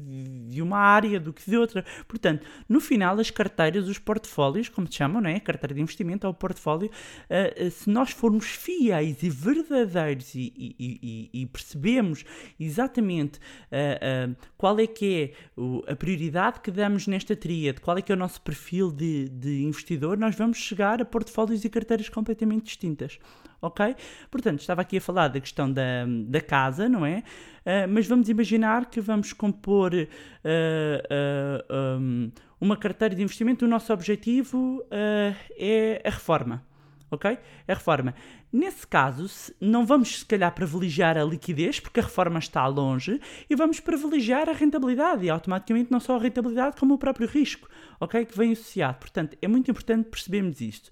de 0.47 0.61
uma 0.61 0.77
área 0.77 1.19
do 1.19 1.31
que 1.31 1.49
de 1.49 1.57
outra. 1.57 1.83
Portanto, 2.07 2.45
no 2.67 2.79
final, 2.79 3.19
as 3.19 3.31
carteiras, 3.31 3.87
os 3.87 3.97
portfólios, 3.97 4.69
como 4.69 4.87
se 4.87 4.95
chamam, 4.95 5.21
não 5.21 5.29
é? 5.29 5.35
A 5.35 5.39
carteira 5.39 5.73
de 5.73 5.81
investimento 5.81 6.27
ou 6.27 6.33
portfólio, 6.33 6.89
uh, 6.89 7.71
se 7.71 7.89
nós 7.89 8.11
formos 8.11 8.45
fiéis 8.45 9.23
e 9.23 9.29
verdadeiros 9.29 10.35
e, 10.35 10.53
e, 10.55 11.29
e, 11.33 11.41
e 11.41 11.45
percebemos 11.45 12.25
exatamente 12.59 13.37
uh, 13.37 14.31
uh, 14.31 14.35
qual 14.57 14.79
é 14.79 14.87
que 14.87 15.33
é 15.57 15.91
a 15.91 15.95
prioridade 15.95 16.59
que 16.59 16.71
damos 16.71 17.07
nesta 17.07 17.35
tríade, 17.35 17.81
qual 17.81 17.97
é 17.97 18.01
que 18.01 18.11
é 18.11 18.15
o 18.15 18.17
nosso 18.17 18.41
perfil 18.41 18.91
de, 18.91 19.29
de 19.29 19.63
investidor, 19.63 20.17
nós 20.17 20.35
vamos 20.35 20.57
chegar 20.57 21.01
a 21.01 21.05
portfólios 21.05 21.63
e 21.63 21.69
carteiras 21.69 22.09
completamente 22.09 22.65
distintas 22.65 23.19
ok? 23.61 23.95
Portanto, 24.29 24.59
estava 24.59 24.81
aqui 24.81 24.97
a 24.97 25.01
falar 25.01 25.27
da 25.27 25.39
questão 25.39 25.71
da, 25.71 26.05
da 26.27 26.41
casa, 26.41 26.87
não 26.87 27.05
é? 27.05 27.23
Uh, 27.59 27.87
mas 27.89 28.07
vamos 28.07 28.29
imaginar 28.29 28.85
que 28.85 29.01
vamos 29.01 29.33
compor 29.33 29.93
uh, 29.93 29.99
uh, 29.99 31.99
um, 31.99 32.31
uma 32.59 32.77
carteira 32.77 33.15
de 33.15 33.21
investimento. 33.21 33.65
O 33.65 33.67
nosso 33.67 33.91
objetivo 33.93 34.83
é 34.91 36.01
a 36.03 36.09
reforma, 36.09 36.63
ok? 37.11 37.37
A 37.67 37.73
reforma. 37.73 38.13
Nesse 38.51 38.85
caso, 38.87 39.53
não 39.61 39.85
vamos 39.85 40.19
se 40.19 40.25
calhar 40.25 40.51
privilegiar 40.53 41.17
a 41.17 41.23
liquidez, 41.23 41.79
porque 41.79 41.99
a 41.99 42.03
reforma 42.03 42.39
está 42.39 42.65
longe, 42.65 43.21
e 43.47 43.55
vamos 43.55 43.79
privilegiar 43.79 44.49
a 44.49 44.53
rentabilidade, 44.53 45.25
e 45.25 45.29
automaticamente 45.29 45.91
não 45.91 45.99
só 45.99 46.15
a 46.15 46.19
rentabilidade, 46.19 46.75
como 46.79 46.95
o 46.95 46.97
próprio 46.97 47.27
risco, 47.27 47.69
ok? 47.99 48.25
Que 48.25 48.35
vem 48.35 48.51
associado. 48.53 48.97
Portanto, 48.97 49.37
é 49.39 49.47
muito 49.47 49.69
importante 49.69 50.09
percebermos 50.09 50.61
isto. 50.61 50.89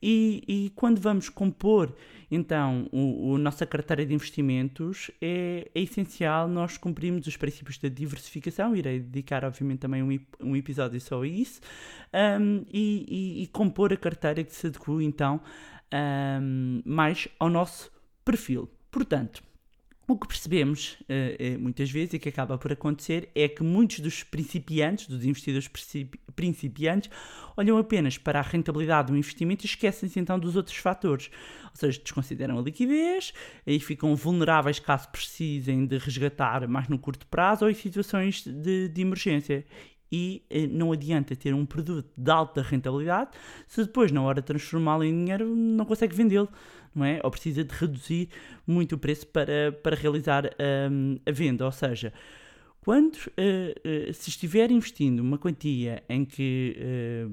E, 0.00 0.44
e 0.46 0.70
quando 0.76 1.00
vamos 1.00 1.28
compor, 1.28 1.92
então, 2.30 2.88
o, 2.92 3.36
nossa 3.38 3.66
carteira 3.66 4.06
de 4.06 4.14
investimentos, 4.14 5.10
é, 5.20 5.68
é 5.74 5.80
essencial 5.82 6.46
nós 6.46 6.78
cumprirmos 6.78 7.26
os 7.26 7.36
princípios 7.36 7.76
da 7.76 7.88
diversificação, 7.88 8.74
irei 8.76 9.00
dedicar, 9.00 9.44
obviamente, 9.44 9.80
também 9.80 10.00
um, 10.02 10.18
um 10.40 10.54
episódio 10.54 11.00
só 11.00 11.22
a 11.22 11.26
isso, 11.26 11.60
um, 12.40 12.64
e, 12.72 13.04
e- 13.08 13.42
e 13.42 13.46
compor 13.48 13.92
a 13.92 13.96
carteira 13.96 14.44
que 14.44 14.54
se 14.54 14.68
adequa, 14.68 15.02
então, 15.02 15.40
um, 15.92 16.82
mais 16.84 17.28
ao 17.38 17.48
nosso 17.48 17.90
perfil. 18.24 18.70
Portanto, 18.90 19.42
o 20.12 20.18
que 20.18 20.26
percebemos 20.26 20.96
eh, 21.08 21.56
muitas 21.56 21.88
vezes 21.88 22.14
e 22.14 22.18
que 22.18 22.28
acaba 22.28 22.58
por 22.58 22.72
acontecer 22.72 23.30
é 23.32 23.48
que 23.48 23.62
muitos 23.62 24.00
dos 24.00 24.24
principiantes, 24.24 25.06
dos 25.06 25.24
investidores 25.24 25.68
principi- 25.68 26.18
principiantes, 26.34 27.08
olham 27.56 27.78
apenas 27.78 28.18
para 28.18 28.40
a 28.40 28.42
rentabilidade 28.42 29.12
do 29.12 29.16
investimento 29.16 29.64
e 29.64 29.68
esquecem-se 29.68 30.18
então 30.18 30.36
dos 30.36 30.56
outros 30.56 30.76
fatores. 30.76 31.30
Ou 31.66 31.76
seja, 31.76 32.00
desconsideram 32.02 32.58
a 32.58 32.62
liquidez 32.62 33.32
e 33.64 33.78
ficam 33.78 34.16
vulneráveis 34.16 34.80
caso 34.80 35.08
precisem 35.10 35.86
de 35.86 35.96
resgatar 35.98 36.66
mais 36.66 36.88
no 36.88 36.98
curto 36.98 37.24
prazo 37.28 37.64
ou 37.64 37.70
em 37.70 37.74
situações 37.74 38.42
de, 38.44 38.88
de 38.88 39.00
emergência. 39.00 39.64
E 40.12 40.42
eh, 40.50 40.66
não 40.66 40.92
adianta 40.92 41.36
ter 41.36 41.54
um 41.54 41.64
produto 41.64 42.10
de 42.16 42.30
alta 42.30 42.62
rentabilidade 42.62 43.30
se 43.66 43.84
depois, 43.84 44.10
na 44.10 44.22
hora 44.22 44.40
de 44.40 44.46
transformá-lo 44.46 45.04
em 45.04 45.12
dinheiro, 45.12 45.54
não 45.54 45.84
consegue 45.84 46.14
vendê-lo, 46.14 46.48
não 46.94 47.04
é? 47.04 47.20
Ou 47.22 47.30
precisa 47.30 47.62
de 47.64 47.74
reduzir 47.74 48.28
muito 48.66 48.94
o 48.96 48.98
preço 48.98 49.26
para, 49.26 49.72
para 49.82 49.94
realizar 49.96 50.50
hum, 50.90 51.16
a 51.24 51.30
venda. 51.30 51.64
Ou 51.64 51.72
seja, 51.72 52.12
quando 52.80 53.18
eh, 53.36 53.74
eh, 53.84 54.12
se 54.12 54.30
estiver 54.30 54.70
investindo 54.70 55.20
uma 55.20 55.38
quantia 55.38 56.02
em 56.08 56.24
que 56.24 56.76
eh, 56.78 57.28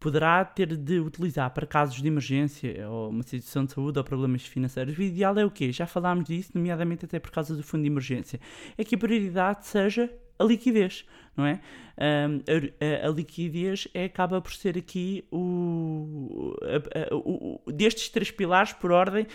poderá 0.00 0.44
ter 0.44 0.76
de 0.76 0.98
utilizar 0.98 1.50
para 1.52 1.66
casos 1.66 2.02
de 2.02 2.08
emergência 2.08 2.88
ou 2.88 3.10
uma 3.10 3.22
situação 3.22 3.64
de 3.64 3.72
saúde 3.72 3.98
ou 3.98 4.04
problemas 4.04 4.42
financeiros, 4.42 4.98
o 4.98 5.02
ideal 5.02 5.38
é 5.38 5.44
o 5.44 5.50
quê? 5.50 5.70
Já 5.70 5.86
falámos 5.86 6.24
disso, 6.24 6.50
nomeadamente 6.54 7.04
até 7.04 7.20
por 7.20 7.30
causa 7.30 7.54
do 7.54 7.62
fundo 7.62 7.82
de 7.82 7.88
emergência. 7.88 8.40
É 8.76 8.82
que 8.82 8.96
a 8.96 8.98
prioridade 8.98 9.66
seja 9.66 10.12
a 10.40 10.44
liquidez, 10.44 11.04
não 11.36 11.46
é? 11.46 11.60
A, 11.96 13.06
a- 13.06 13.10
liquidez 13.10 13.86
é, 13.92 14.04
acaba 14.06 14.40
por 14.40 14.52
ser 14.54 14.78
aqui 14.78 15.22
o, 15.30 16.54
a- 16.62 17.14
o- 17.14 17.60
destes 17.70 18.08
três 18.08 18.30
pilares 18.30 18.72
por 18.72 18.90
ordem 18.90 19.26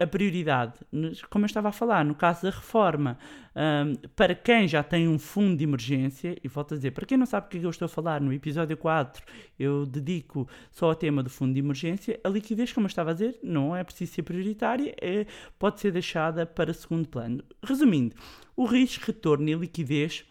a 0.00 0.06
prioridade. 0.06 0.74
Como 1.28 1.44
eu 1.44 1.46
estava 1.46 1.68
a 1.68 1.72
falar, 1.72 2.04
no 2.04 2.14
caso 2.14 2.42
da 2.42 2.50
reforma, 2.50 3.18
para 4.14 4.34
quem 4.34 4.66
já 4.66 4.82
tem 4.82 5.06
um 5.08 5.18
fundo 5.18 5.56
de 5.56 5.64
emergência, 5.64 6.36
e 6.42 6.48
volto 6.48 6.72
a 6.74 6.76
dizer, 6.76 6.92
para 6.92 7.04
quem 7.06 7.18
não 7.18 7.26
sabe 7.26 7.46
o 7.46 7.50
que 7.50 7.58
é 7.58 7.64
eu 7.64 7.70
estou 7.70 7.86
a 7.86 7.88
falar, 7.88 8.20
no 8.20 8.32
episódio 8.32 8.76
4 8.76 9.22
eu 9.58 9.84
dedico 9.86 10.48
só 10.70 10.86
ao 10.86 10.94
tema 10.94 11.22
do 11.22 11.30
fundo 11.30 11.52
de 11.52 11.60
emergência, 11.60 12.18
a 12.24 12.28
liquidez, 12.28 12.72
como 12.72 12.86
eu 12.86 12.88
estava 12.88 13.10
a 13.10 13.14
dizer, 13.14 13.38
não 13.42 13.74
é 13.76 13.84
preciso 13.84 14.12
ser 14.14 14.22
prioritária, 14.22 14.94
é, 15.00 15.26
pode 15.58 15.80
ser 15.80 15.92
deixada 15.92 16.46
para 16.46 16.72
segundo 16.72 17.08
plano. 17.08 17.42
Resumindo, 17.62 18.14
o 18.56 18.64
risco, 18.64 19.04
retorno 19.06 19.48
e 19.48 19.54
liquidez 19.54 20.24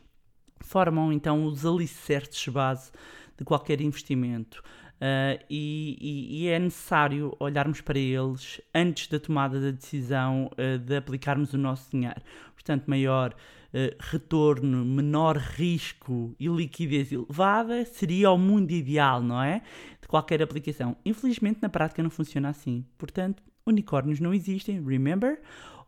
formam 0.65 1.13
então 1.13 1.45
os 1.45 1.65
alicerces 1.65 2.47
base 2.47 2.91
de 3.37 3.43
qualquer 3.43 3.81
investimento. 3.81 4.61
Ah, 4.99 5.37
e, 5.49 6.43
e- 6.43 6.47
é 6.47 6.57
necessário 6.59 7.35
olharmos 7.39 7.81
para 7.81 7.99
eles 7.99 8.61
antes 8.73 9.07
da 9.07 9.19
tomada 9.19 9.59
da 9.59 9.71
decisão 9.71 10.49
ah, 10.57 10.77
de 10.77 10.95
aplicarmos 10.95 11.53
o 11.53 11.57
nosso 11.57 11.91
dinheiro. 11.91 12.21
Portanto, 12.53 12.85
maior 12.87 13.35
ah, 13.73 13.95
retorno, 13.99 14.85
menor 14.85 15.37
risco 15.37 16.33
e 16.39 16.47
liquidez 16.47 17.11
elevada 17.11 17.83
seria 17.85 18.31
o 18.31 18.37
mundo 18.37 18.71
ideal, 18.71 19.21
não 19.21 19.41
é? 19.41 19.61
De 20.01 20.07
qualquer 20.07 20.41
aplicação. 20.41 20.95
Infelizmente, 21.05 21.59
na 21.61 21.69
prática, 21.69 22.01
não 22.01 22.09
funciona 22.09 22.49
assim. 22.49 22.85
Portanto, 22.97 23.43
unicórnios 23.65 24.19
não 24.19 24.33
existem, 24.33 24.81
remember? 24.83 25.41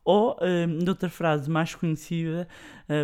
Ou, 0.04 0.38
noutra 0.86 1.10
frase 1.10 1.50
mais 1.50 1.76
conhecida 1.76 2.48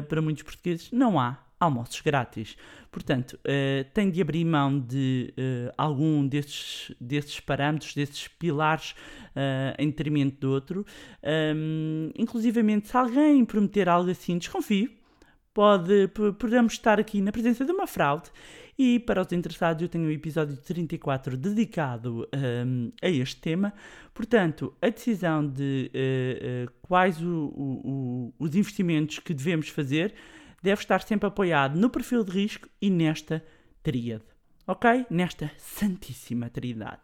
para 0.07 0.21
muitos 0.21 0.43
portugueses, 0.43 0.89
não 0.89 1.19
há 1.19 1.42
almoços 1.63 1.99
grátis. 2.01 2.55
Portanto, 2.91 3.39
eh, 3.43 3.85
tem 3.93 4.11
de 4.11 4.21
abrir 4.21 4.45
mão 4.45 4.79
de 4.79 5.33
eh, 5.35 5.73
algum 5.75 6.27
destes 6.27 7.39
parâmetros, 7.39 7.95
destes 7.95 8.27
pilares, 8.27 8.93
eh, 9.35 9.75
em 9.79 9.87
detrimento 9.87 10.37
do 10.39 10.51
outro. 10.51 10.85
Ahm, 11.23 12.11
inclusivamente, 12.15 12.87
se 12.89 12.95
alguém 12.95 13.43
prometer 13.45 13.89
algo 13.89 14.11
assim, 14.11 14.37
desconfio. 14.37 14.91
Pode, 15.53 16.07
podemos 16.39 16.73
estar 16.73 16.99
aqui 16.99 17.21
na 17.21 17.31
presença 17.31 17.63
de 17.63 17.71
uma 17.71 17.85
fraude. 17.85 18.29
E 18.77 18.99
para 18.99 19.21
os 19.21 19.31
interessados, 19.31 19.83
eu 19.83 19.87
tenho 19.87 20.07
o 20.07 20.11
episódio 20.11 20.57
34 20.57 21.37
dedicado 21.37 22.27
ahm, 22.33 22.89
a 23.03 23.07
este 23.09 23.39
tema. 23.39 23.71
Portanto, 24.15 24.73
a 24.81 24.89
decisão 24.89 25.47
de 25.47 25.91
quais 26.81 27.21
o- 27.21 27.51
o- 27.55 27.81
o- 27.85 28.33
os 28.39 28.55
investimentos 28.55 29.19
que 29.19 29.31
devemos 29.33 29.69
fazer 29.69 30.13
deve 30.63 30.81
estar 30.81 31.01
sempre 31.03 31.27
apoiado 31.27 31.77
no 31.77 31.89
perfil 31.89 32.23
de 32.23 32.31
risco 32.31 32.69
e 32.81 32.89
nesta 32.89 33.43
tríade. 33.83 34.23
Ok? 34.65 35.05
Nesta 35.09 35.51
santíssima 35.57 36.49
trindade. 36.49 37.01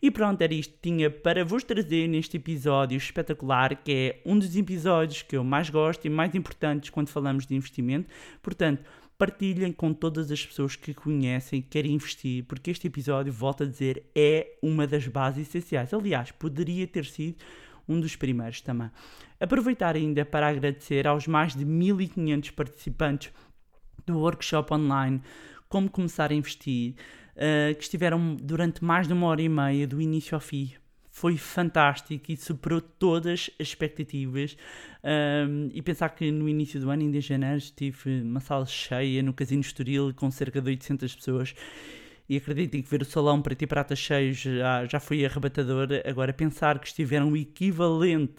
E 0.00 0.10
pronto, 0.10 0.40
era 0.40 0.54
isto 0.54 0.72
que 0.72 0.80
tinha 0.90 1.10
para 1.10 1.44
vos 1.44 1.62
trazer 1.62 2.08
neste 2.08 2.38
episódio 2.38 2.96
espetacular, 2.96 3.76
que 3.76 3.92
é 3.92 4.22
um 4.24 4.38
dos 4.38 4.56
episódios 4.56 5.20
que 5.20 5.36
eu 5.36 5.44
mais 5.44 5.68
gosto 5.68 6.06
e 6.06 6.10
mais 6.10 6.34
importantes 6.34 6.88
quando 6.88 7.08
falamos 7.10 7.46
de 7.46 7.54
investimento. 7.54 8.08
Portanto, 8.42 8.82
partilhem 9.18 9.72
com 9.72 9.92
todas 9.92 10.32
as 10.32 10.44
pessoas 10.44 10.74
que 10.74 10.94
conhecem 10.94 11.58
e 11.58 11.62
querem 11.62 11.92
investir, 11.92 12.44
porque 12.44 12.70
este 12.70 12.86
episódio, 12.86 13.30
volto 13.30 13.62
a 13.62 13.66
dizer, 13.66 14.04
é 14.14 14.56
uma 14.62 14.86
das 14.86 15.06
bases 15.06 15.46
essenciais. 15.46 15.92
Aliás, 15.92 16.30
poderia 16.32 16.86
ter 16.86 17.04
sido 17.04 17.36
um 17.88 18.00
dos 18.00 18.16
primeiros 18.16 18.60
também. 18.60 18.90
Aproveitar 19.40 19.96
ainda 19.96 20.24
para 20.24 20.48
agradecer 20.48 21.06
aos 21.06 21.26
mais 21.26 21.54
de 21.54 21.64
1500 21.64 22.50
participantes 22.50 23.32
do 24.06 24.18
workshop 24.18 24.72
online 24.74 25.20
Como 25.68 25.90
Começar 25.90 26.30
a 26.30 26.34
Investir, 26.34 26.94
eh, 27.34 27.74
que 27.74 27.82
estiveram 27.82 28.36
durante 28.36 28.84
mais 28.84 29.06
de 29.06 29.12
uma 29.12 29.26
hora 29.26 29.42
e 29.42 29.48
meia, 29.48 29.86
do 29.86 30.00
início 30.00 30.34
ao 30.34 30.40
fim. 30.40 30.72
Foi 31.10 31.36
fantástico 31.36 32.32
e 32.32 32.36
superou 32.36 32.80
todas 32.80 33.50
as 33.60 33.68
expectativas. 33.68 34.56
Um, 35.04 35.68
e 35.72 35.82
pensar 35.82 36.08
que 36.10 36.30
no 36.30 36.48
início 36.48 36.80
do 36.80 36.88
ano, 36.88 37.02
ainda 37.02 37.18
em 37.18 37.20
janeiro, 37.20 37.60
tive 37.76 38.22
uma 38.22 38.40
sala 38.40 38.64
cheia 38.64 39.22
no 39.22 39.34
Casino 39.34 39.60
Estoril 39.60 40.14
com 40.14 40.30
cerca 40.30 40.60
de 40.60 40.70
800 40.70 41.14
pessoas. 41.14 41.54
E 42.32 42.38
acreditem 42.38 42.80
que 42.80 42.88
ver 42.88 43.02
o 43.02 43.04
salão 43.04 43.42
preto 43.42 43.60
e 43.60 43.66
prata 43.66 43.94
cheio 43.94 44.32
já, 44.32 44.86
já 44.86 44.98
foi 44.98 45.22
arrebatador. 45.22 45.88
Agora, 46.02 46.32
pensar 46.32 46.78
que 46.78 46.86
estiveram 46.86 47.30
o 47.30 47.36
equivalente 47.36 48.36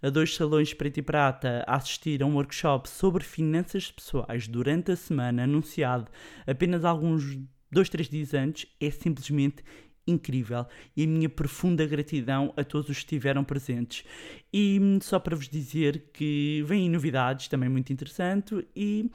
a 0.00 0.08
dois 0.10 0.36
salões 0.36 0.72
preto 0.72 0.98
e 0.98 1.02
prata 1.02 1.64
a 1.66 1.74
assistir 1.74 2.22
a 2.22 2.26
um 2.26 2.36
workshop 2.36 2.88
sobre 2.88 3.24
finanças 3.24 3.90
pessoais 3.90 4.46
durante 4.46 4.92
a 4.92 4.96
semana, 4.96 5.42
anunciado 5.42 6.08
apenas 6.46 6.84
alguns 6.84 7.36
dois, 7.68 7.88
três 7.88 8.08
dias 8.08 8.32
antes, 8.32 8.70
é 8.80 8.92
simplesmente 8.92 9.64
incrível. 10.06 10.64
E 10.96 11.02
a 11.02 11.06
minha 11.08 11.28
profunda 11.28 11.84
gratidão 11.84 12.54
a 12.56 12.62
todos 12.62 12.90
os 12.90 12.98
que 12.98 13.02
estiveram 13.06 13.42
presentes. 13.42 14.04
E 14.52 14.78
hum, 14.80 15.00
só 15.02 15.18
para 15.18 15.34
vos 15.34 15.48
dizer 15.48 16.10
que 16.12 16.62
vêm 16.64 16.88
novidades 16.88 17.48
também 17.48 17.68
muito 17.68 17.92
interessante 17.92 18.64
e 18.76 19.10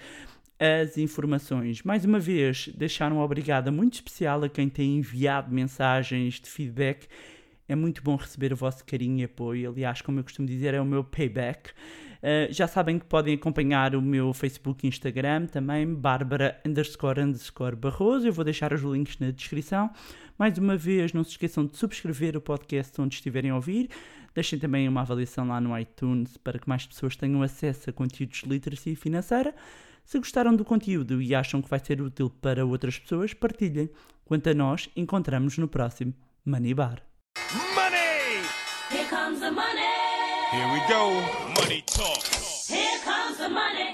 as 0.61 0.99
informações. 0.99 1.83
Mais 1.83 2.05
uma 2.05 2.21
vez, 2.21 2.69
deixar 2.77 3.11
um 3.11 3.21
obrigado 3.21 3.73
muito 3.73 3.95
especial 3.95 4.45
a 4.45 4.51
quem 4.51 4.69
tem 4.69 4.99
enviado 4.99 5.51
mensagens 5.51 6.35
de 6.35 6.51
feedback. 6.51 7.09
É 7.67 7.75
muito 7.75 8.03
bom 8.03 8.17
receber 8.17 8.53
o 8.53 8.57
vosso 8.57 8.85
carinho 8.85 9.21
e 9.21 9.25
apoio. 9.25 9.71
Aliás, 9.71 10.03
como 10.03 10.21
eu 10.21 10.25
costumo 10.25 10.47
dizer, 10.47 10.75
é 10.75 10.81
o 10.81 10.85
meu 10.85 11.03
payback. 11.03 11.71
Uh, 11.71 12.53
já 12.53 12.67
sabem 12.67 12.99
que 12.99 13.07
podem 13.07 13.35
acompanhar 13.35 13.95
o 13.95 14.03
meu 14.03 14.33
Facebook 14.33 14.87
e 14.87 14.89
Instagram 14.89 15.47
também, 15.47 15.95
Bárbara 15.95 16.61
underscore 16.67 17.21
underscore 17.21 17.77
Barroso. 17.77 18.27
Eu 18.27 18.33
vou 18.33 18.45
deixar 18.45 18.73
os 18.73 18.83
links 18.83 19.19
na 19.19 19.31
descrição. 19.31 19.91
Mais 20.39 20.59
uma 20.59 20.77
vez, 20.77 21.13
não 21.13 21.23
se 21.23 21.31
esqueçam 21.31 21.65
de 21.65 21.77
subscrever 21.77 22.37
o 22.37 22.41
podcast 22.41 23.01
onde 23.01 23.15
estiverem 23.15 23.51
a 23.51 23.55
ouvir. 23.55 23.89
Deixem 24.35 24.59
também 24.59 24.89
uma 24.89 25.03
avaliação 25.03 25.47
lá 25.47 25.61
no 25.61 25.79
iTunes 25.79 26.37
para 26.37 26.59
que 26.59 26.69
mais 26.69 26.87
pessoas 26.87 27.15
tenham 27.15 27.43
acesso 27.43 27.89
a 27.89 27.93
conteúdos 27.93 28.41
de 28.43 28.49
literacia 28.49 28.97
financeira. 28.97 29.55
Se 30.05 30.19
gostaram 30.19 30.55
do 30.55 30.65
conteúdo 30.65 31.23
e 31.23 31.35
acham 31.35 31.63
que 31.63 31.71
vai 31.71 31.79
ser 31.79 32.03
útil 32.03 32.29
para 32.29 32.67
outras 32.67 32.99
pessoas, 32.99 33.33
partilhem. 33.33 33.89
Quanto 34.25 34.51
a 34.51 34.55
nós, 34.55 34.91
encontramos 34.97 35.57
no 35.57 35.69
próximo 35.69 36.13
Money 36.45 36.75
Bar. 36.75 37.14
Money! 37.75 38.47
Here 38.91 39.07
comes 39.07 39.41
the 39.41 39.51
money. 39.51 39.81
Here 40.53 40.73
we 40.73 40.81
go. 40.89 41.21
Money 41.61 41.83
talk. 41.87 42.23
Here 42.69 42.99
comes 43.05 43.39
the 43.39 43.49
money. 43.49 43.94